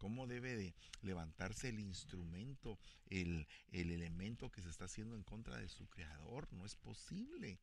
[0.00, 2.78] Cómo debe de levantarse el instrumento,
[3.10, 6.50] el, el, elemento que se está haciendo en contra de su creador.
[6.52, 7.60] No es posible.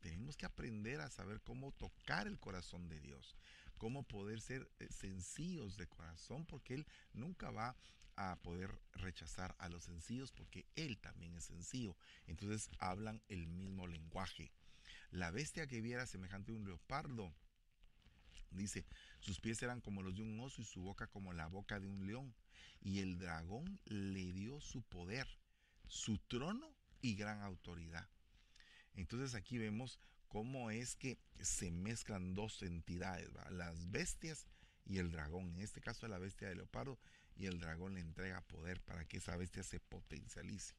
[0.00, 3.36] Tenemos que aprender a saber cómo tocar el corazón de Dios,
[3.76, 7.76] cómo poder ser eh, sencillos de corazón, porque Él nunca va
[8.16, 11.98] a poder rechazar a los sencillos, porque Él también es sencillo.
[12.26, 14.50] Entonces hablan el mismo lenguaje.
[15.10, 17.34] La bestia que viera semejante a un leopardo,
[18.56, 18.86] dice,
[19.20, 21.86] sus pies eran como los de un oso y su boca como la boca de
[21.86, 22.34] un león.
[22.80, 25.26] Y el dragón le dio su poder,
[25.86, 28.08] su trono y gran autoridad.
[28.94, 34.46] Entonces aquí vemos cómo es que se mezclan dos entidades, las bestias
[34.84, 35.54] y el dragón.
[35.54, 36.98] En este caso la bestia de leopardo
[37.36, 40.74] y el dragón le entrega poder para que esa bestia se potencialice.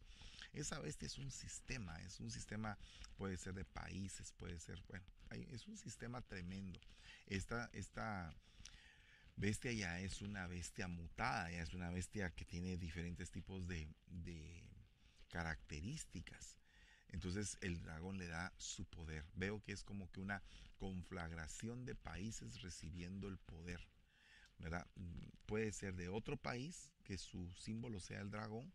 [0.53, 2.77] Esa bestia es un sistema, es un sistema,
[3.17, 6.79] puede ser de países, puede ser, bueno, es un sistema tremendo.
[7.27, 8.33] Esta,
[9.35, 13.87] bestia ya es una bestia mutada, ya es una bestia que tiene diferentes tipos de,
[15.29, 16.57] características.
[17.09, 19.25] Entonces el dragón le da su poder.
[19.35, 20.41] Veo que es como que una
[20.77, 23.81] conflagración de países recibiendo el poder.
[24.59, 24.87] ¿verdad?
[25.45, 28.73] Puede ser de otro país, que su símbolo sea el dragón,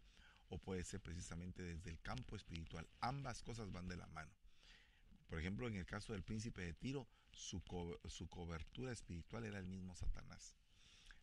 [0.48, 2.86] o puede ser precisamente desde el campo espiritual.
[3.00, 4.32] Ambas cosas van de la mano.
[5.30, 7.62] Por ejemplo, en el caso del príncipe de Tiro, su,
[8.08, 10.56] su cobertura espiritual era el mismo Satanás.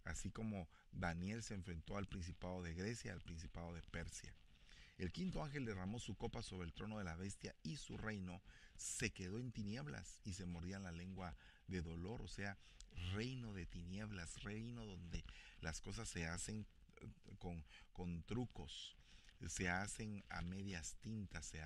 [0.06, 4.34] Así como Daniel se enfrentó al principado de Grecia, al principado de Persia.
[4.98, 8.41] El quinto ángel derramó su copa sobre el trono de la bestia y su reino
[8.78, 11.36] se quedó en tinieblas y se mordía la lengua
[11.67, 12.58] de dolor, o sea,
[13.12, 15.26] reino de tinieblas, reino donde
[15.60, 16.65] las cosas se hacen
[17.02, 17.08] eh,
[17.39, 18.96] con, con trucos,
[19.50, 21.62] se hacen a medias tintas, se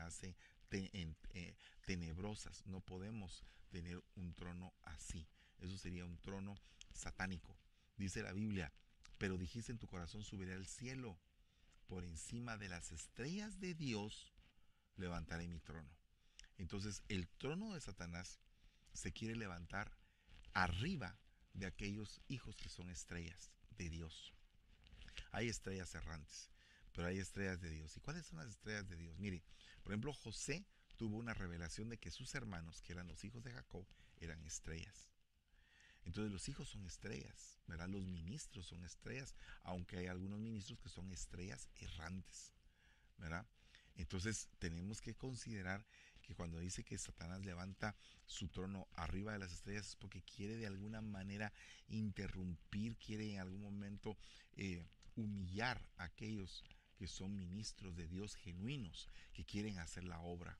[0.72, 1.56] eh,
[1.86, 2.66] tenebrosas.
[2.66, 5.28] No podemos tener un trono así.
[5.60, 6.58] Eso sería un trono
[6.94, 7.58] satánico.
[7.98, 8.74] Dice la Biblia,
[9.18, 11.20] pero dijiste en tu corazón subiré al cielo.
[11.88, 14.34] Por encima de las estrellas de Dios
[14.96, 15.90] levantaré mi trono.
[16.58, 18.40] Entonces el trono de Satanás
[18.94, 19.98] se quiere levantar
[20.54, 21.18] arriba
[21.54, 24.34] de aquellos hijos que son estrellas de Dios.
[25.32, 26.51] Hay estrellas errantes,
[26.94, 27.96] pero hay estrellas de Dios.
[27.98, 29.18] ¿Y cuáles son las estrellas de Dios?
[29.20, 29.44] Mire,
[29.84, 30.66] por ejemplo, José
[30.98, 33.86] tuvo una revelación de que sus hermanos, que eran los hijos de Jacob,
[34.18, 35.12] eran estrellas.
[36.04, 37.88] Entonces los hijos son estrellas, ¿verdad?
[37.88, 42.54] Los ministros son estrellas, aunque hay algunos ministros que son estrellas errantes,
[43.18, 43.46] ¿verdad?
[43.96, 45.86] Entonces tenemos que considerar
[46.22, 50.56] que cuando dice que Satanás levanta su trono arriba de las estrellas es porque quiere
[50.56, 51.52] de alguna manera
[51.88, 54.18] interrumpir, quiere en algún momento
[54.54, 56.64] eh, humillar a aquellos
[57.02, 60.60] que son ministros de Dios genuinos, que quieren hacer la obra.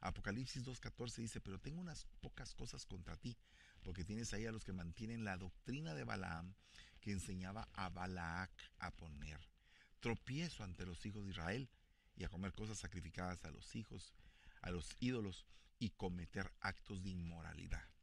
[0.00, 3.36] Apocalipsis 2.14 dice, pero tengo unas pocas cosas contra ti,
[3.82, 6.54] porque tienes ahí a los que mantienen la doctrina de Balaam,
[7.02, 9.38] que enseñaba a Balac a poner
[10.00, 11.68] tropiezo ante los hijos de Israel
[12.16, 14.14] y a comer cosas sacrificadas a los hijos
[14.62, 15.44] a los ídolos
[15.78, 17.93] y cometer actos de inmoralidad.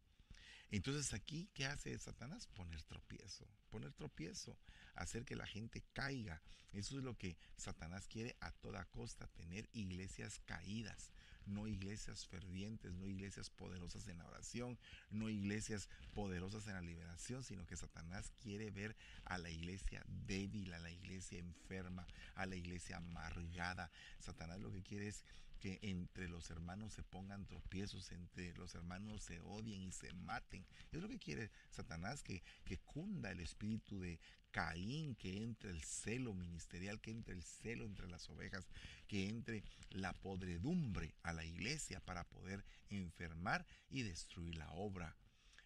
[0.72, 2.48] Entonces aquí, ¿qué hace Satanás?
[2.48, 4.58] Poner tropiezo, poner tropiezo,
[4.96, 6.42] hacer que la gente caiga.
[6.72, 11.12] Eso es lo que Satanás quiere a toda costa, tener iglesias caídas,
[11.46, 14.80] no iglesias fervientes, no iglesias poderosas en la oración,
[15.10, 20.74] no iglesias poderosas en la liberación, sino que Satanás quiere ver a la iglesia débil,
[20.74, 23.92] a la iglesia enferma, a la iglesia amargada.
[24.20, 25.26] Satanás lo que quiere es
[25.62, 30.66] que entre los hermanos se pongan tropiezos, entre los hermanos se odien y se maten.
[30.92, 34.20] Es lo que quiere Satanás, que, que cunda el espíritu de
[34.50, 38.68] Caín, que entre el celo ministerial, que entre el celo entre las ovejas,
[39.08, 45.16] que entre la podredumbre a la iglesia para poder enfermar y destruir la obra.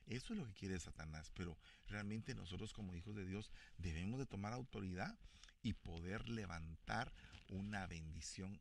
[0.07, 4.25] Eso es lo que quiere Satanás, pero realmente nosotros como hijos de Dios debemos de
[4.25, 5.17] tomar autoridad
[5.63, 7.13] y poder levantar
[7.49, 8.59] una bendición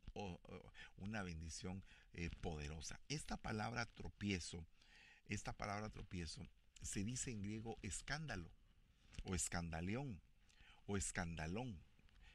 [0.97, 2.99] una bendición eh, poderosa.
[3.09, 4.65] Esta palabra tropiezo,
[5.27, 6.47] esta palabra tropiezo
[6.81, 8.49] se dice en griego escándalo
[9.23, 10.21] o escandaleón
[10.87, 11.79] o escandalón.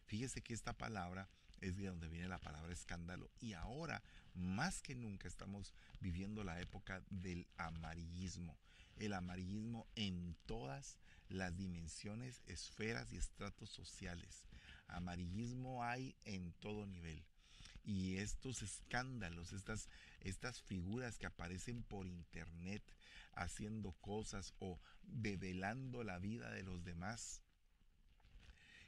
[0.07, 1.29] Fíjese que esta palabra
[1.61, 3.31] es de donde viene la palabra escándalo.
[3.41, 4.03] Y ahora,
[4.35, 8.59] más que nunca, estamos viviendo la época del amarillismo.
[8.97, 14.50] El amarillismo en todas las dimensiones, esferas y estratos sociales.
[14.93, 17.25] Amarillismo hay en todo nivel.
[17.85, 19.89] Y estos escándalos, estas,
[20.21, 22.83] estas figuras que aparecen por internet
[23.33, 27.43] haciendo cosas o develando la vida de los demás,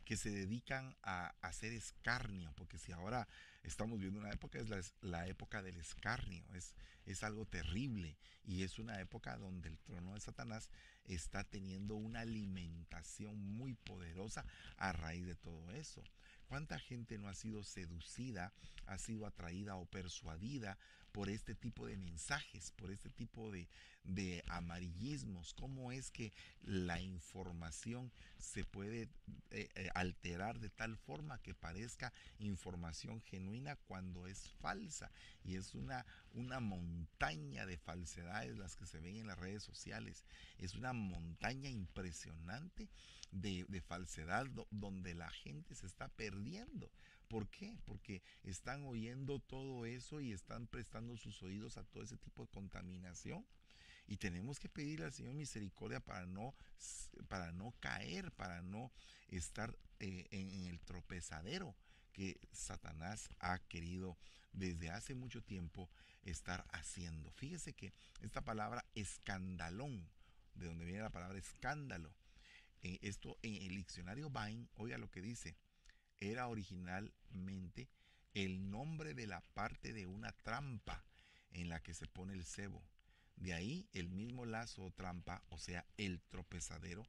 [0.04, 3.28] que se dedican a, hacer escarnio, porque si ahora
[3.62, 6.74] estamos viendo una época, es la, época del escarnio, es,
[7.06, 10.70] es algo terrible y es una época donde el trono de Satanás
[11.04, 14.44] está teniendo una alimentación muy poderosa
[14.76, 16.02] a raíz de todo eso.
[16.46, 18.52] ¿Cuánta gente no ha sido seducida,
[18.86, 20.78] ha sido atraída o persuadida
[21.12, 23.68] por este tipo de mensajes, por este tipo de,
[24.04, 25.54] de amarillismos?
[25.54, 29.08] ¿Cómo es que la información se puede
[29.50, 35.10] eh, eh, alterar de tal forma que parezca información genuina cuando es falsa?
[35.44, 40.24] Y es una, una montaña de falsedades las que se ven en las redes sociales.
[40.58, 42.88] Es una montaña impresionante
[43.32, 46.90] de, falsedad donde la gente se está perdiendo.
[47.32, 47.78] ¿Por qué?
[47.86, 52.50] Porque están oyendo todo eso y están prestando sus oídos a todo ese tipo de
[52.50, 53.46] contaminación.
[54.06, 56.54] Y tenemos que pedirle al Señor misericordia para no,
[57.28, 58.92] para no caer, para no
[59.28, 61.74] estar eh, en el tropezadero
[62.12, 64.18] que Satanás ha querido
[64.52, 65.88] desde hace mucho tiempo
[66.24, 67.32] estar haciendo.
[67.32, 70.06] Fíjese que esta palabra escandalón,
[70.54, 72.14] de donde viene la palabra escándalo,
[72.82, 75.56] eh, esto en el diccionario Vine, oiga lo que dice,
[76.30, 76.46] era
[78.34, 81.04] el nombre de la parte de una trampa
[81.50, 82.82] en la que se pone el cebo.
[83.36, 87.06] De ahí el mismo lazo o trampa, o sea, el tropezadero.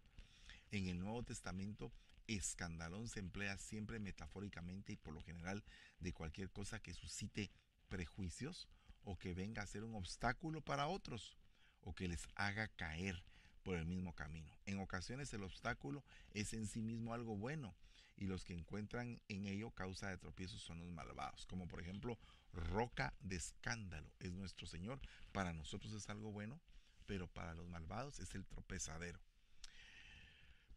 [0.71, 1.93] En el Nuevo Testamento,
[2.27, 5.63] escandalón se emplea siempre metafóricamente y por lo general
[5.99, 7.51] de cualquier cosa que suscite
[7.89, 8.67] prejuicios
[9.03, 11.37] o que venga a ser un obstáculo para otros
[11.81, 13.23] o que les haga caer
[13.61, 14.51] por el mismo camino.
[14.65, 17.75] En ocasiones el obstáculo es en sí mismo algo bueno
[18.15, 22.17] y los que encuentran en ello causa de tropiezos son los malvados, como por ejemplo
[22.53, 24.99] roca de escándalo es nuestro Señor.
[25.31, 26.61] Para nosotros es algo bueno,
[27.05, 29.19] pero para los malvados es el tropezadero.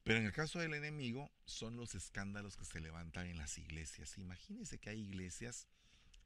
[0.02, 4.18] Pero en el caso del enemigo son los escándalos que se levantan en las iglesias.
[4.18, 5.66] Imagínense que hay iglesias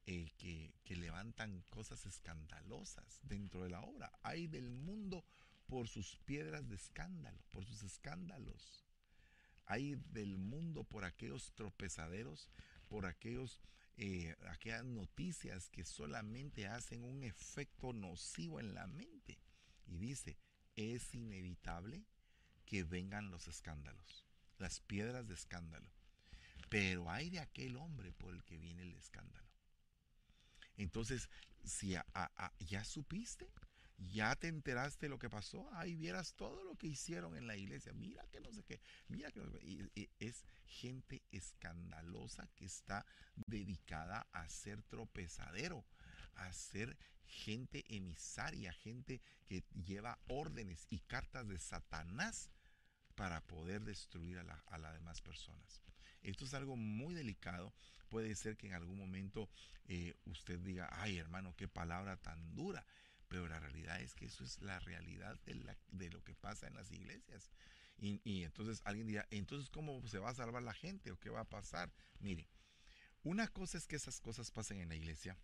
[0.07, 4.13] eh, que, que levantan cosas escandalosas dentro de la obra.
[4.23, 5.25] Hay del mundo
[5.67, 8.85] por sus piedras de escándalo, por sus escándalos.
[9.71, 12.51] Hay del mundo por aquellos tropezaderos,
[12.89, 13.61] por aquellos,
[13.97, 19.39] eh, aquellas noticias que solamente hacen un efecto nocivo en la mente.
[19.87, 20.37] Y dice,
[20.75, 22.05] es inevitable
[22.67, 24.27] que vengan los escándalos,
[24.59, 25.93] las piedras de escándalo.
[26.69, 29.49] Pero hay de aquel hombre por el que viene el escándalo.
[30.79, 31.31] Entonces,
[31.63, 31.95] si
[32.59, 33.47] ya supiste,
[34.09, 37.57] ya te enteraste de lo que pasó, ahí vieras todo lo que hicieron en la
[37.57, 40.11] iglesia, mira que no sé qué, mira que no sé qué.
[40.19, 45.85] es gente escandalosa que está dedicada a ser tropezadero,
[46.35, 52.51] a ser gente emisaria, gente que lleva órdenes y cartas de Satanás
[53.15, 55.83] para poder destruir a, las demás personas.
[56.23, 57.73] Esto es algo muy delicado.
[58.09, 59.49] Puede ser que en algún momento
[59.87, 62.85] eh, usted diga, ay hermano, qué palabra tan dura
[63.31, 66.91] pero la realidad es que eso es la realidad de, lo que pasa en las
[66.91, 67.49] iglesias.
[67.97, 71.41] Y, entonces alguien dirá, entonces ¿cómo se va a salvar la gente o qué va
[71.41, 71.93] a pasar?
[72.19, 72.49] Mire,
[73.23, 75.39] una cosa es que esas cosas pasen en la iglesia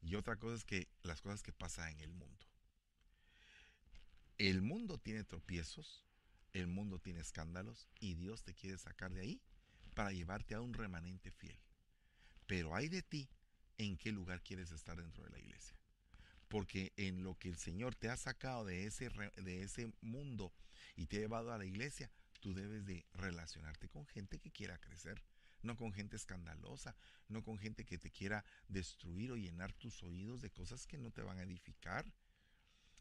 [0.00, 2.46] y otra cosa es que las cosas que pasan en el mundo.
[4.38, 6.02] El mundo tiene tropiezos,
[6.54, 9.42] el mundo tiene escándalos y Dios te quiere sacar de ahí
[9.94, 11.60] para llevarte a un remanente fiel.
[12.46, 13.28] Pero hay de ti
[13.76, 15.81] en qué lugar quieres estar dentro de la iglesia.
[16.52, 20.52] Porque en lo que el Señor te ha sacado de ese, de ese mundo
[20.96, 24.76] y te ha llevado a la iglesia, tú debes de relacionarte con gente que quiera
[24.76, 25.24] crecer,
[25.62, 26.94] no con gente escandalosa,
[27.28, 31.10] no con gente que te quiera destruir o llenar tus oídos de cosas que no
[31.10, 32.04] te van a edificar.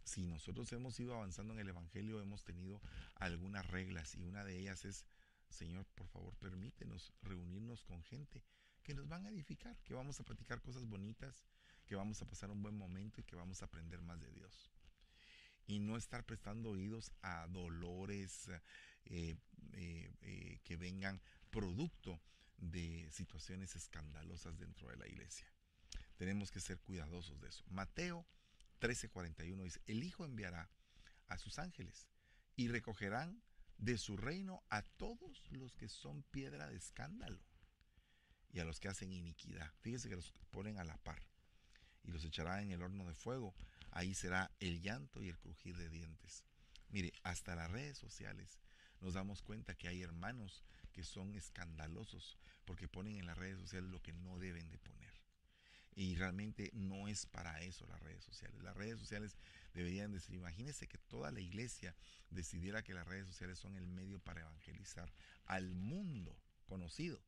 [0.05, 2.81] Si nosotros hemos ido avanzando en el Evangelio, hemos tenido
[3.15, 5.05] algunas reglas y una de ellas es,
[5.49, 8.45] Señor, por favor, permítenos reunirnos con gente
[8.81, 11.45] que nos van a edificar, que vamos a platicar cosas bonitas,
[11.91, 14.71] que vamos a pasar un buen momento y que vamos a aprender más de Dios.
[15.67, 18.47] Y no estar prestando oídos a dolores
[19.03, 19.35] eh,
[19.73, 22.21] eh, eh, que vengan producto
[22.55, 25.51] de situaciones escandalosas dentro de la iglesia.
[26.15, 27.65] Tenemos que ser cuidadosos de eso.
[27.67, 28.25] Mateo
[28.79, 30.71] 13:41 dice, el Hijo enviará
[31.27, 32.07] a sus ángeles
[32.55, 33.43] y recogerán
[33.79, 37.43] de su reino a todos los que son piedra de escándalo
[38.49, 39.73] y a los que hacen iniquidad.
[39.81, 41.30] Fíjese que los ponen a la par
[42.03, 43.53] y los echará en el horno de fuego.
[43.91, 46.43] Ahí será el llanto y el crujir de dientes.
[46.89, 48.59] Mire, hasta las redes sociales
[48.99, 53.89] nos damos cuenta que hay hermanos que son escandalosos porque ponen en las redes sociales
[53.89, 55.11] lo que no deben de poner.
[55.93, 58.61] Y realmente no es para eso las redes sociales.
[58.61, 59.35] Las redes sociales
[59.73, 61.95] deberían decir, imagínense que toda la iglesia
[62.29, 65.11] decidiera que las redes sociales son el medio para evangelizar
[65.45, 67.21] al mundo conocido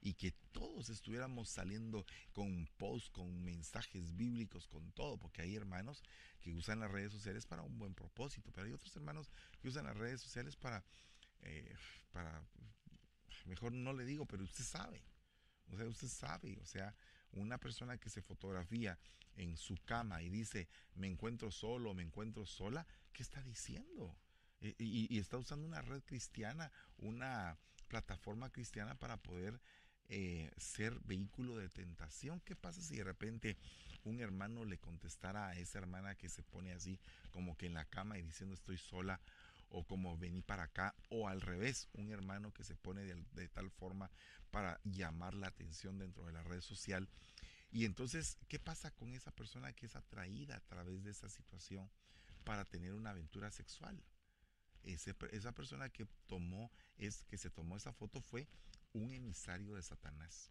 [0.00, 6.02] y que todos estuviéramos saliendo con posts, con mensajes bíblicos, con todo, porque hay hermanos
[6.40, 9.30] que usan las redes sociales para un buen propósito, pero hay otros hermanos
[9.60, 10.84] que usan las redes sociales para,
[11.42, 11.74] eh,
[12.12, 12.42] para,
[13.44, 15.02] mejor no le digo, pero usted sabe,
[15.68, 16.94] o sea, usted sabe, o sea,
[17.32, 18.98] una persona que se fotografía
[19.36, 24.16] en su cama y dice, me encuentro solo, me encuentro sola, ¿qué está diciendo?
[24.62, 29.60] y, está usando una red cristiana, una plataforma cristiana para poder
[30.08, 32.40] eh, ser vehículo de tentación.
[32.40, 33.56] ¿Qué pasa si de repente
[34.04, 36.98] un hermano le contestara a esa hermana que se pone así
[37.30, 39.20] como que en la cama y diciendo estoy sola
[39.68, 43.70] o como vení para acá o al revés, un hermano que se pone de, tal
[43.70, 44.10] forma
[44.50, 47.08] para llamar la atención dentro de la red social.
[47.70, 51.88] Y entonces, ¿qué pasa con esa persona que es atraída a través de esa situación
[52.42, 54.02] para tener una aventura sexual?
[54.82, 58.48] esa persona que tomó, es, que se tomó esa foto fue
[58.92, 60.50] un emisario de Satanás.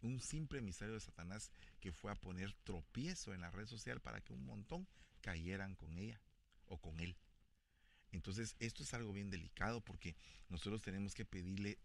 [0.00, 1.50] Un simple emisario de Satanás
[1.80, 4.86] que fue a poner tropiezo en la red social para que un montón
[5.20, 6.20] cayeran con ella
[6.66, 7.16] o con él.
[8.12, 10.14] Entonces, esto es algo bien delicado porque
[10.48, 11.78] nosotros tenemos que pedirle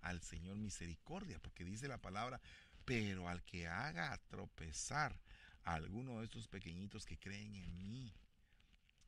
[0.00, 2.40] al Señor misericordia, porque dice la palabra,
[2.84, 5.18] pero al que haga tropezar
[5.64, 8.14] a alguno de estos pequeñitos que creen en mí,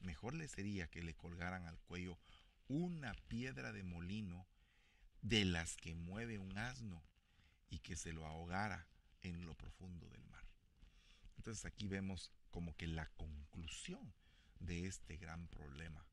[0.00, 2.18] mejor le sería que le colgaran al cuello
[2.68, 4.46] una piedra de molino
[5.22, 7.02] de las que mueve un asno
[7.68, 8.86] y que se lo ahogara
[9.22, 10.44] en lo profundo del mar.
[11.36, 14.14] Entonces aquí vemos como que la conclusión
[14.60, 16.06] de este gran problema.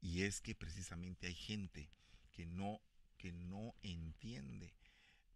[0.00, 1.90] Y es que precisamente hay gente
[2.32, 2.80] que no,
[3.16, 4.74] que no entiende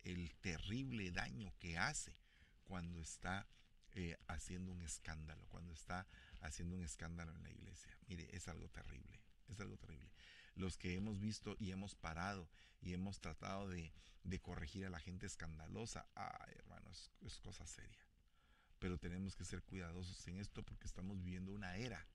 [0.04, 2.14] el terrible daño que hace
[2.64, 3.48] cuando está
[3.94, 6.06] eh, haciendo un escándalo, cuando está
[6.40, 7.96] haciendo un escándalo en la iglesia.
[8.06, 10.10] Mire, es algo terrible, es algo terrible
[10.54, 12.48] los que hemos visto y hemos parado
[12.80, 13.92] y hemos tratado de,
[14.40, 18.04] corregir a la gente escandalosa, ay hermanos, es cosa seria.
[18.78, 22.06] Pero tenemos que ser cuidadosos en esto porque estamos viviendo una era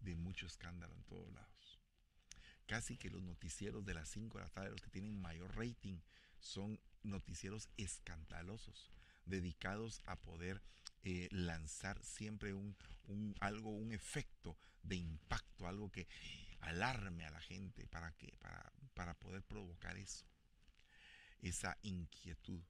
[0.00, 1.80] de mucho escándalo en todos lados.
[2.66, 6.00] Casi que los noticieros de las 5 de la tarde, los que tienen mayor rating,
[6.38, 8.92] son noticieros escandalosos,
[9.24, 10.62] dedicados a poder
[11.04, 12.76] eh, lanzar siempre un,
[13.40, 16.06] algo, un efecto de impacto, algo que
[16.60, 20.26] alarme a la gente para, que, para, para poder provocar eso,
[21.40, 22.62] esa inquietud.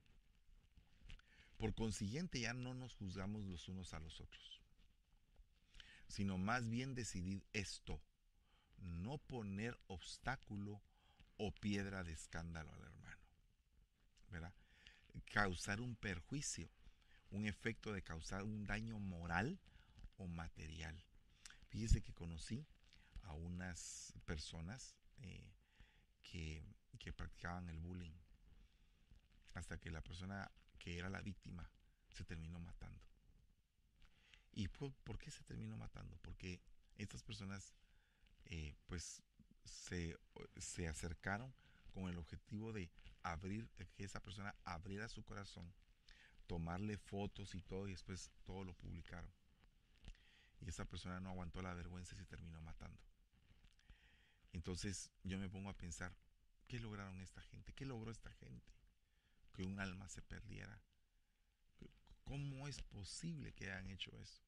[1.56, 4.60] Por consiguiente, ya no nos juzgamos los unos a los otros,
[6.06, 8.00] sino más bien decidir esto,
[8.78, 10.80] no poner obstáculo
[11.36, 13.22] o piedra de escándalo al hermano,
[14.30, 14.54] ¿verdad?
[15.32, 16.70] Causar un perjuicio,
[17.30, 19.58] un efecto de causar un daño moral
[20.16, 21.02] o material.
[21.68, 22.66] Fíjese que conocí
[23.28, 25.52] a unas personas eh,
[26.22, 26.64] que,
[27.16, 28.12] practicaban el bullying
[29.54, 31.70] hasta que la persona que era la víctima
[32.10, 33.00] se terminó matando.
[34.52, 36.18] ¿Y por, qué se terminó matando?
[36.18, 36.60] Porque
[36.96, 37.74] estas personas
[38.44, 39.22] eh, pues
[39.64, 40.18] se,
[40.58, 41.54] se, acercaron
[41.94, 42.90] con el objetivo de
[43.22, 45.72] abrir, que esa persona abriera su corazón,
[46.46, 49.32] tomarle fotos y todo y después todo lo publicaron.
[50.60, 53.07] Y esa persona no aguantó la vergüenza y se terminó matando.
[54.58, 56.12] Entonces yo me pongo a pensar,
[56.66, 57.72] ¿qué lograron esta gente?
[57.74, 58.72] ¿Qué logró esta gente?
[59.52, 60.82] Que un alma se perdiera.
[62.24, 64.42] ¿Cómo es posible que hayan hecho eso?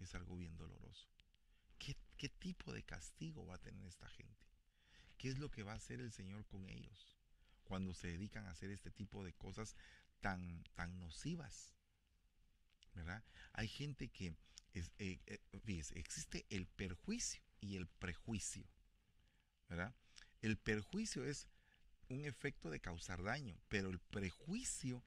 [0.00, 1.08] Es algo bien doloroso.
[1.78, 4.44] ¿Qué, ¿Qué, tipo de castigo va a tener esta gente?
[5.18, 7.16] ¿Qué es lo que va a hacer el Señor con ellos
[7.62, 9.76] cuando se dedican a hacer este tipo de cosas
[10.20, 11.76] tan, tan nocivas?
[12.92, 13.22] ¿Verdad?
[13.52, 14.34] Hay gente que,
[14.72, 15.40] es, eh, eh,
[15.94, 18.73] existe el perjuicio y el prejuicio.
[20.44, 21.48] El perjuicio es
[22.10, 25.02] un efecto de causar daño, pero el prejuicio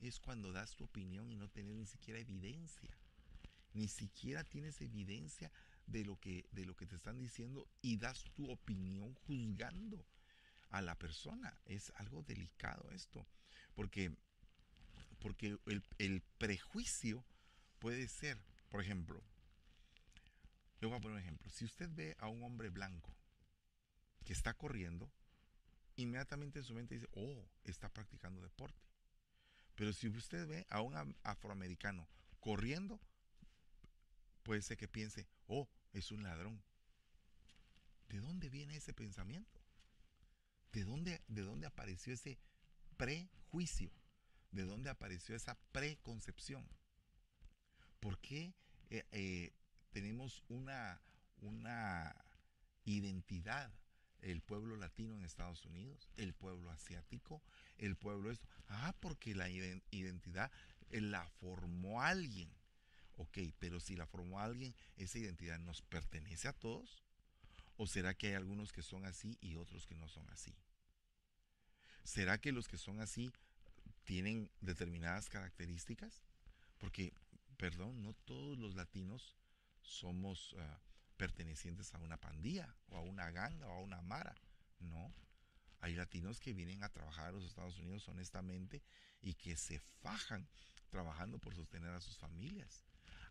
[0.00, 2.96] es cuando das tu opinión y no tienes ni siquiera evidencia.
[3.72, 5.50] Ni siquiera tienes evidencia
[5.86, 10.06] de lo que, de lo que te están diciendo y das tu opinión juzgando
[10.70, 11.60] a la persona.
[11.64, 13.26] Es algo delicado esto,
[13.74, 14.14] porque,
[15.18, 17.24] porque el, el prejuicio
[17.80, 18.38] puede ser,
[18.68, 19.20] por ejemplo,
[20.80, 21.50] le voy a poner un ejemplo.
[21.50, 23.15] Si usted ve a un hombre blanco
[24.26, 25.10] que está corriendo
[25.94, 28.82] inmediatamente en su mente dice, oh, está practicando deporte.
[29.76, 32.08] Pero si usted ve a un afroamericano
[32.40, 33.00] corriendo,
[34.42, 36.62] puede ser que piense, oh, es un ladrón.
[38.08, 39.60] ¿De dónde viene ese pensamiento?
[40.72, 42.38] ¿De dónde, de dónde apareció ese
[42.96, 43.92] prejuicio?
[44.50, 46.68] ¿De dónde apareció esa preconcepción?
[48.00, 48.54] ¿Por qué
[48.90, 49.52] eh, eh,
[49.92, 51.00] tenemos una,
[51.38, 52.14] una
[52.84, 53.72] identidad
[54.30, 57.42] el pueblo latino en Estados Unidos, el pueblo asiático,
[57.78, 58.48] el pueblo esto.
[58.68, 60.50] Ah, porque la identidad
[60.90, 62.50] eh, la formó alguien.
[63.18, 67.02] Ok, pero si la formó alguien, esa identidad nos pertenece a todos.
[67.76, 70.54] ¿O será que hay algunos que son así y otros que no son así?
[72.02, 73.30] ¿Será que los que son así
[74.04, 76.22] tienen determinadas características?
[76.78, 77.12] Porque,
[77.58, 79.36] perdón, no todos los latinos
[79.82, 80.80] somos ah,
[81.16, 84.34] pertenecientes a una pandilla o a una ganga o a una mara.
[84.78, 85.14] No.
[85.80, 88.82] Hay latinos que vienen a trabajar a los Estados Unidos honestamente
[89.20, 90.48] y que se fajan
[90.90, 92.84] trabajando por sostener a sus familias.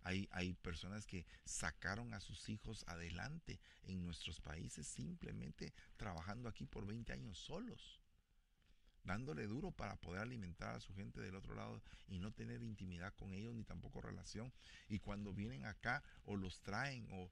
[0.04, 6.68] Hay, hay, personas que sacaron a sus hijos adelante en nuestros países simplemente trabajando aquí
[6.68, 8.00] por 20 años solos
[9.06, 13.14] dándole duro para poder alimentar a su gente del otro lado y no tener intimidad
[13.14, 14.52] con ellos ni tampoco relación.
[14.90, 17.32] Y cuando vienen acá o los traen o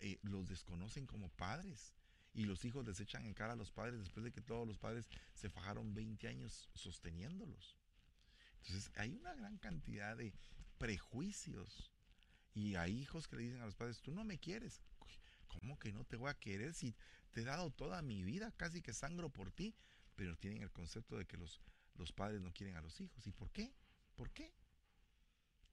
[0.00, 1.94] eh, los desconocen como padres.
[2.32, 4.78] Y los hijos les echan en cara a los padres después de que todos los
[4.78, 7.76] padres se fajaron 20 años sosteniéndolos.
[8.62, 10.32] Entonces hay una gran cantidad de
[10.78, 11.90] prejuicios.
[12.54, 14.80] Y hay hijos que le dicen a los padres, tú no me quieres.
[15.48, 16.94] ¿Cómo que no te voy a querer si
[17.32, 19.74] te he dado toda mi vida, casi que sangro por ti?
[20.20, 21.62] pero tienen el concepto de que los,
[21.94, 23.26] los padres no quieren a los hijos.
[23.26, 23.72] ¿Y por qué?
[24.16, 24.52] ¿Por qué?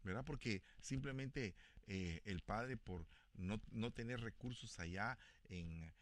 [0.03, 0.23] ¿Verdad?
[0.23, 1.53] Porque simplemente
[1.85, 3.05] eh, el padre por
[3.37, 5.17] no, no, tener recursos allá
[5.49, 5.93] en,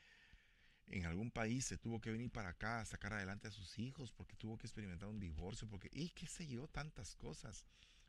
[0.88, 4.11] en algún país se tuvo que venir para acá a sacar adelante a sus hijos
[4.11, 7.65] porque tuvo que experimentar un divorcio, porque, y qué sé yo, tantas cosas.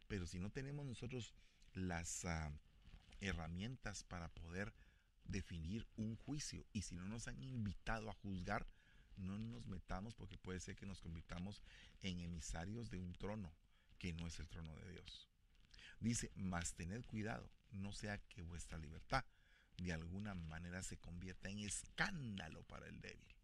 [0.08, 1.34] Pero si no tenemos nosotros
[1.74, 2.52] las ah,
[3.20, 4.72] herramientas para poder
[5.24, 8.66] definir un juicio y si no nos han invitado a juzgar,
[9.16, 11.62] no nos metamos porque puede ser que nos convirtamos
[12.02, 13.52] en emisarios de un trono
[13.98, 15.28] que no es el trono de Dios.
[16.00, 19.24] Dice, mas tened cuidado, no sea que vuestra libertad
[19.76, 23.36] de alguna manera se convierta en escándalo para el débil.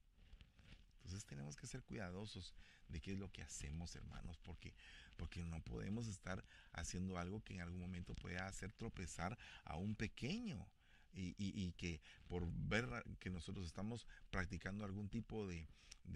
[0.96, 2.54] Entonces tenemos que ser cuidadosos
[2.88, 4.74] de qué es lo que hacemos, hermanos, porque,
[5.16, 9.94] porque no podemos estar haciendo algo que en algún momento pueda hacer tropezar a un
[9.94, 10.66] pequeño
[11.14, 12.86] y, que por ver
[13.18, 15.68] que nosotros estamos practicando algún tipo de,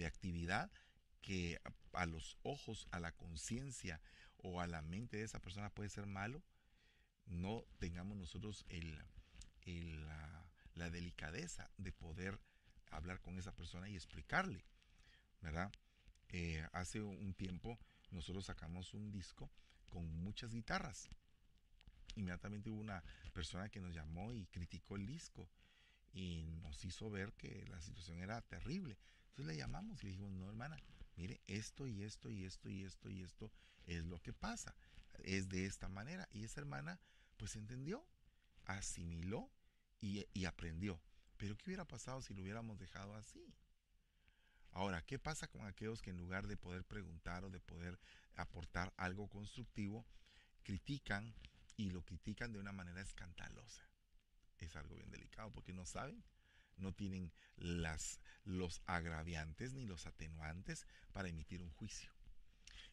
[0.06, 0.70] actividad
[1.20, 1.60] que
[1.92, 4.00] a, los ojos, a la conciencia
[4.38, 6.42] o a la mente de esa persona puede ser malo,
[7.26, 8.64] no tengamos nosotros
[9.64, 12.38] la, delicadeza de poder
[12.90, 14.64] hablar con esa persona y explicarle,
[15.40, 15.72] ¿verdad?
[16.28, 17.78] Eh, hace un tiempo
[18.10, 19.50] nosotros sacamos un disco
[19.88, 21.08] con muchas guitarras
[22.16, 23.02] inmediatamente hubo una
[23.32, 25.48] persona que nos llamó y criticó el disco
[26.12, 28.98] y nos hizo ver que la situación era terrible.
[29.28, 30.78] Entonces le llamamos y le dijimos, no hermana,
[31.16, 33.52] mire, esto y esto y esto y esto y esto
[33.84, 34.74] es lo que pasa.
[35.24, 36.26] Es de esta manera.
[36.32, 36.98] Y esa hermana
[37.36, 38.06] pues entendió,
[38.64, 39.50] asimiló
[40.00, 41.00] y, aprendió.
[41.36, 43.54] Pero ¿qué hubiera pasado si lo hubiéramos dejado así?
[44.70, 47.98] Ahora, ¿qué pasa con aquellos que en lugar de poder preguntar o de poder
[48.36, 50.06] aportar algo constructivo,
[50.62, 51.34] critican
[51.76, 53.88] y lo critican de una manera escandalosa.
[54.58, 56.24] Es algo bien delicado porque no saben,
[56.76, 62.10] no tienen las, los agraviantes ni los atenuantes para emitir un juicio.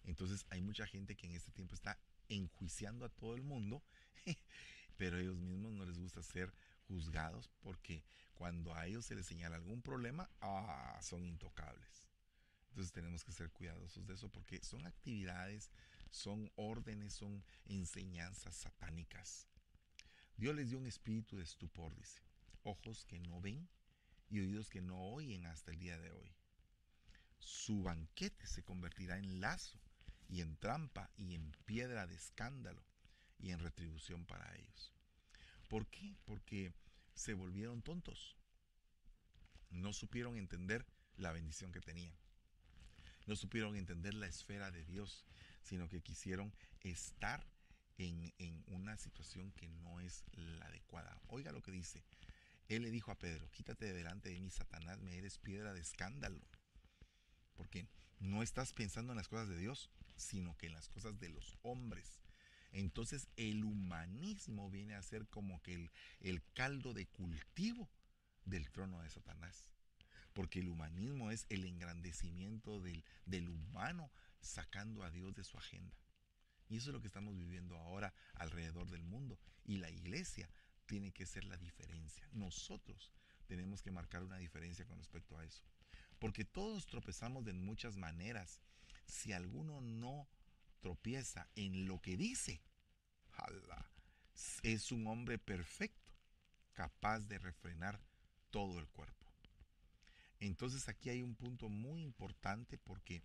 [0.05, 1.97] Entonces hay mucha gente que en este tiempo está
[2.29, 3.83] enjuiciando a todo el mundo,
[4.97, 6.53] pero ellos mismos no les gusta ser
[6.87, 12.07] juzgados porque cuando a ellos se les señala algún problema, ah, son intocables.
[12.69, 15.71] Entonces tenemos que ser cuidadosos de eso porque son actividades
[16.13, 19.47] son órdenes, son enseñanzas satánicas.
[20.37, 22.21] Dios les dio un espíritu de estupor, dice,
[22.61, 23.67] ojos que no ven
[24.29, 26.31] y oídos que no oyen hasta el día de hoy.
[27.39, 29.79] Su banquete se convertirá en lazo
[30.33, 32.83] y en trampa y en piedra de escándalo
[33.37, 34.91] y en retribución para ellos.
[35.69, 36.15] ¿Por qué?
[36.25, 36.73] Porque
[37.13, 38.35] se volvieron tontos.
[39.69, 42.15] No supieron entender la bendición que tenían.
[43.27, 45.23] No supieron entender la esfera de Dios
[45.61, 47.45] sino que quisieron estar
[47.97, 48.33] en,
[48.67, 51.21] una situación que no es la adecuada.
[51.27, 52.03] Oiga lo que dice.
[52.67, 55.81] Él le dijo a Pedro, quítate de delante de mí, Satanás, me eres piedra de
[55.81, 56.41] escándalo.
[57.55, 57.87] Porque
[58.19, 61.57] no estás pensando en las cosas de Dios, sino que en las cosas de los
[61.61, 62.21] hombres.
[62.71, 65.89] Entonces el humanismo viene a ser como que
[66.21, 67.89] el, caldo de cultivo
[68.45, 69.69] del trono de Satanás.
[70.33, 74.09] porque el humanismo es el engrandecimiento del, del humano
[74.41, 75.95] sacando a Dios de su agenda.
[76.69, 79.39] Y eso es lo que estamos viviendo ahora alrededor del mundo.
[79.63, 80.49] Y la iglesia
[80.87, 82.27] tiene que ser la diferencia.
[82.31, 83.11] Nosotros
[83.47, 85.63] tenemos que marcar una diferencia con respecto a eso.
[86.19, 88.59] Porque todos tropezamos de muchas maneras.
[89.05, 90.27] Si alguno no
[90.79, 92.61] tropieza en lo que dice,
[94.63, 96.11] es un hombre perfecto,
[96.73, 98.01] capaz de refrenar
[98.49, 99.25] todo el cuerpo.
[100.39, 103.23] Entonces aquí hay un punto muy importante porque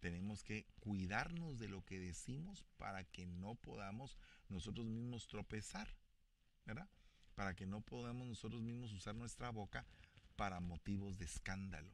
[0.00, 4.18] tenemos que cuidarnos de lo que decimos para que no podamos
[4.48, 5.88] nosotros mismos tropezar,
[6.64, 6.88] ¿verdad?
[7.34, 9.86] Para que no podamos nosotros mismos usar nuestra boca
[10.36, 11.92] para motivos de escándalo,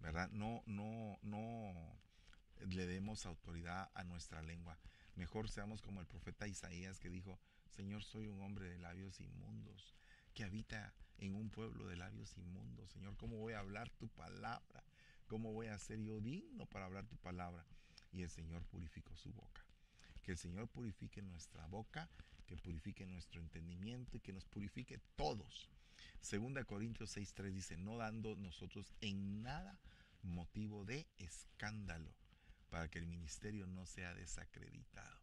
[0.00, 0.30] ¿verdad?
[0.30, 1.97] No, no, no
[2.66, 4.78] le demos autoridad a nuestra lengua.
[5.14, 7.40] Mejor seamos como el profeta Isaías que dijo,
[7.70, 9.94] Señor, soy un hombre de labios inmundos,
[10.34, 12.90] que habita en un pueblo de labios inmundos.
[12.90, 14.84] Señor, ¿cómo voy a hablar tu palabra?
[15.26, 17.66] ¿Cómo voy a ser yo digno para hablar tu palabra?
[18.12, 19.64] Y el Señor purificó su boca.
[20.22, 22.08] Que el Señor purifique nuestra boca,
[22.46, 25.68] que purifique nuestro entendimiento y que nos purifique todos.
[26.20, 29.78] Segunda Corintios 6.3 dice, no dando nosotros en nada
[30.22, 32.14] motivo de escándalo
[32.68, 35.18] para que el ministerio no sea desacreditado.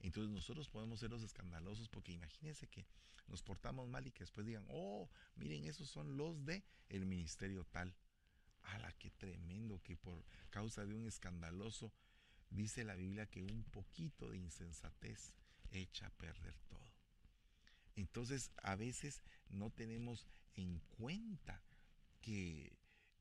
[0.00, 2.86] Entonces nosotros podemos ser los escandalosos porque imagínense que
[3.26, 7.64] nos portamos mal y que después digan, oh, miren, esos son los de el ministerio
[7.64, 7.94] tal.
[8.62, 9.82] ¡Hala, qué tremendo!
[9.82, 11.92] Que por causa de un escandaloso,
[12.50, 15.34] dice la Biblia que un poquito de insensatez
[15.70, 16.78] echa a perder todo.
[17.96, 21.62] Entonces a veces no tenemos en cuenta
[22.20, 22.77] que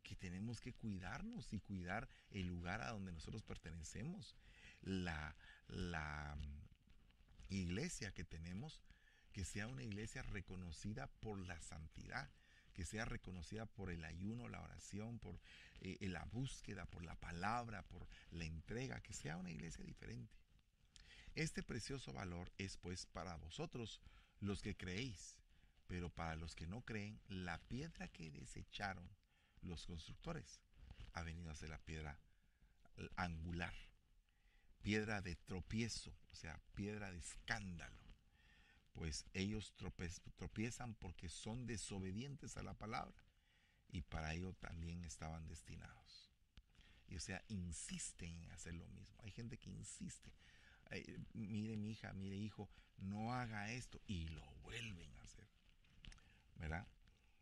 [0.08, 4.38] que tenemos que cuidarnos y cuidar el lugar a donde nosotros pertenecemos.
[4.82, 5.36] La,
[5.68, 8.80] la mm, iglesia que tenemos,
[9.34, 12.30] que sea una iglesia reconocida por la santidad,
[12.74, 15.38] que sea reconocida por el ayuno, la oración, por
[15.82, 20.34] eh, la búsqueda, por la palabra, por la entrega, que sea una iglesia diferente.
[21.36, 24.00] Este precioso valor es pues para vosotros
[24.40, 25.38] los que creéis,
[25.88, 29.10] pero para los que no creen, la piedra que desecharon
[29.68, 30.62] los constructores,
[31.14, 32.20] ha venido a ser la piedra
[33.16, 33.74] angular,
[34.82, 38.02] piedra de tropiezo, o sea, piedra de escándalo.
[38.94, 39.76] Pues ellos
[40.36, 43.24] tropiezan porque son desobedientes a la palabra
[43.90, 46.32] y para ello también estaban destinados.
[47.08, 49.18] Y o sea, insisten en hacer lo mismo.
[49.24, 50.34] Hay gente que insiste.
[51.34, 55.48] mire mi hija, mire hijo, no haga esto y lo vuelven a hacer.
[56.56, 56.88] ¿Verdad?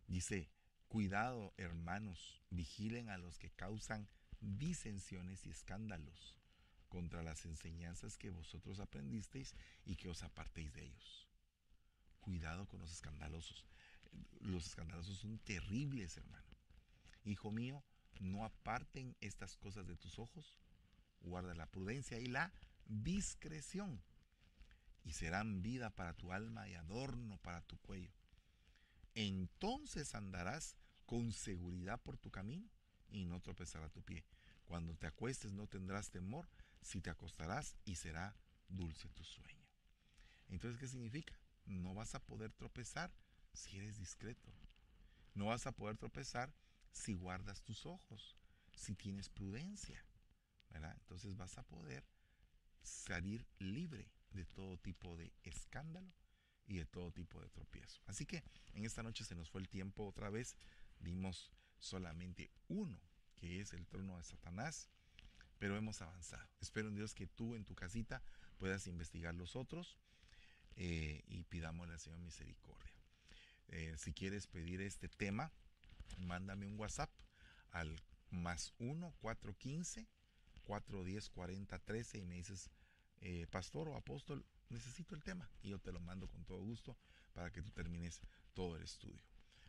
[0.07, 0.49] Dice,
[0.87, 4.07] Cuidado, hermanos, vigilen a los que causan
[4.39, 6.37] disensiones y escándalos
[6.89, 9.55] contra las enseñanzas que vosotros aprendisteis
[9.85, 11.27] y que os apartéis de ellos.
[12.21, 13.65] Cuidado con los escandalosos.
[14.39, 16.45] Los escandalosos son terribles, hermano.
[17.25, 17.83] Hijo mío,
[18.19, 20.57] no aparten estas cosas de tus ojos.
[21.21, 22.53] Guarda la prudencia y la
[22.85, 24.01] discreción.
[25.03, 28.11] Y serán vida para tu alma y adorno para tu cuello
[29.15, 32.69] entonces andarás con seguridad por tu camino
[33.09, 34.25] y no tropezará tu pie.
[34.65, 36.47] Cuando te acuestes no tendrás temor,
[36.81, 38.35] si te acostarás y será
[38.67, 39.65] dulce tu sueño.
[40.49, 41.33] Entonces, ¿qué significa?
[41.65, 43.11] No vas a poder tropezar
[43.53, 44.53] si eres discreto.
[45.33, 46.53] No vas a poder tropezar
[46.91, 48.37] si guardas tus ojos,
[48.75, 50.05] si tienes prudencia.
[50.93, 52.05] Entonces vas a poder
[52.81, 56.11] salir libre de todo tipo de escándalo
[56.67, 58.01] y de todo tipo de tropiezo.
[58.07, 58.43] Así que
[58.73, 60.55] en esta noche se nos fue el tiempo otra vez.
[60.99, 62.99] Dimos solamente uno,
[63.35, 64.89] que es el trono de Satanás,
[65.59, 66.49] pero hemos avanzado.
[66.61, 68.21] Espero en Dios que tú en tu casita
[68.57, 69.97] puedas investigar los otros
[70.75, 72.93] eh, y pidámosle al Señor misericordia.
[73.69, 75.51] Eh, si quieres pedir este tema,
[76.17, 77.09] mándame un WhatsApp
[77.71, 80.07] al más 1 415
[80.65, 82.69] 410 4013 y me dices,
[83.21, 86.97] eh, pastor o apóstol, necesito el tema y yo te lo mando con todo gusto
[87.33, 88.21] para que tú termines
[88.53, 89.21] todo el estudio.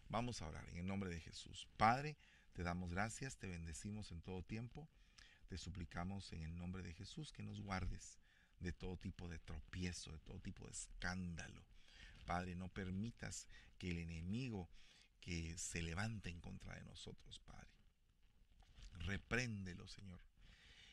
[0.08, 1.66] Vamos a orar en el nombre de Jesús.
[1.76, 2.16] Padre,
[2.52, 4.88] te damos gracias, te bendecimos en todo tiempo.
[5.48, 8.18] Te suplicamos en el nombre de Jesús que nos guardes
[8.60, 11.64] de todo tipo de tropiezo, de todo tipo de escándalo.
[12.24, 13.46] Padre, no permitas
[13.78, 14.68] que el enemigo
[15.20, 17.70] que se levante en contra de nosotros, Padre.
[19.00, 20.20] Repréndelo, Señor.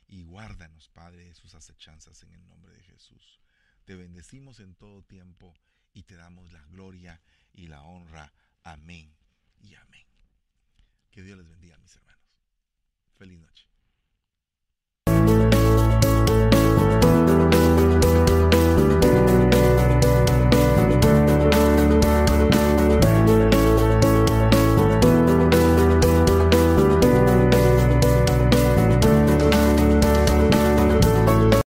[0.07, 3.42] Y guárdanos, Padre, de sus acechanzas en el nombre de Jesús.
[3.85, 5.53] Te bendecimos en todo tiempo
[5.93, 7.21] y te damos la gloria
[7.51, 8.33] y la honra.
[8.63, 9.13] Amén
[9.61, 10.05] y amén.
[11.11, 12.23] Que Dios les bendiga, mis hermanos.
[13.17, 13.72] Feliz noche.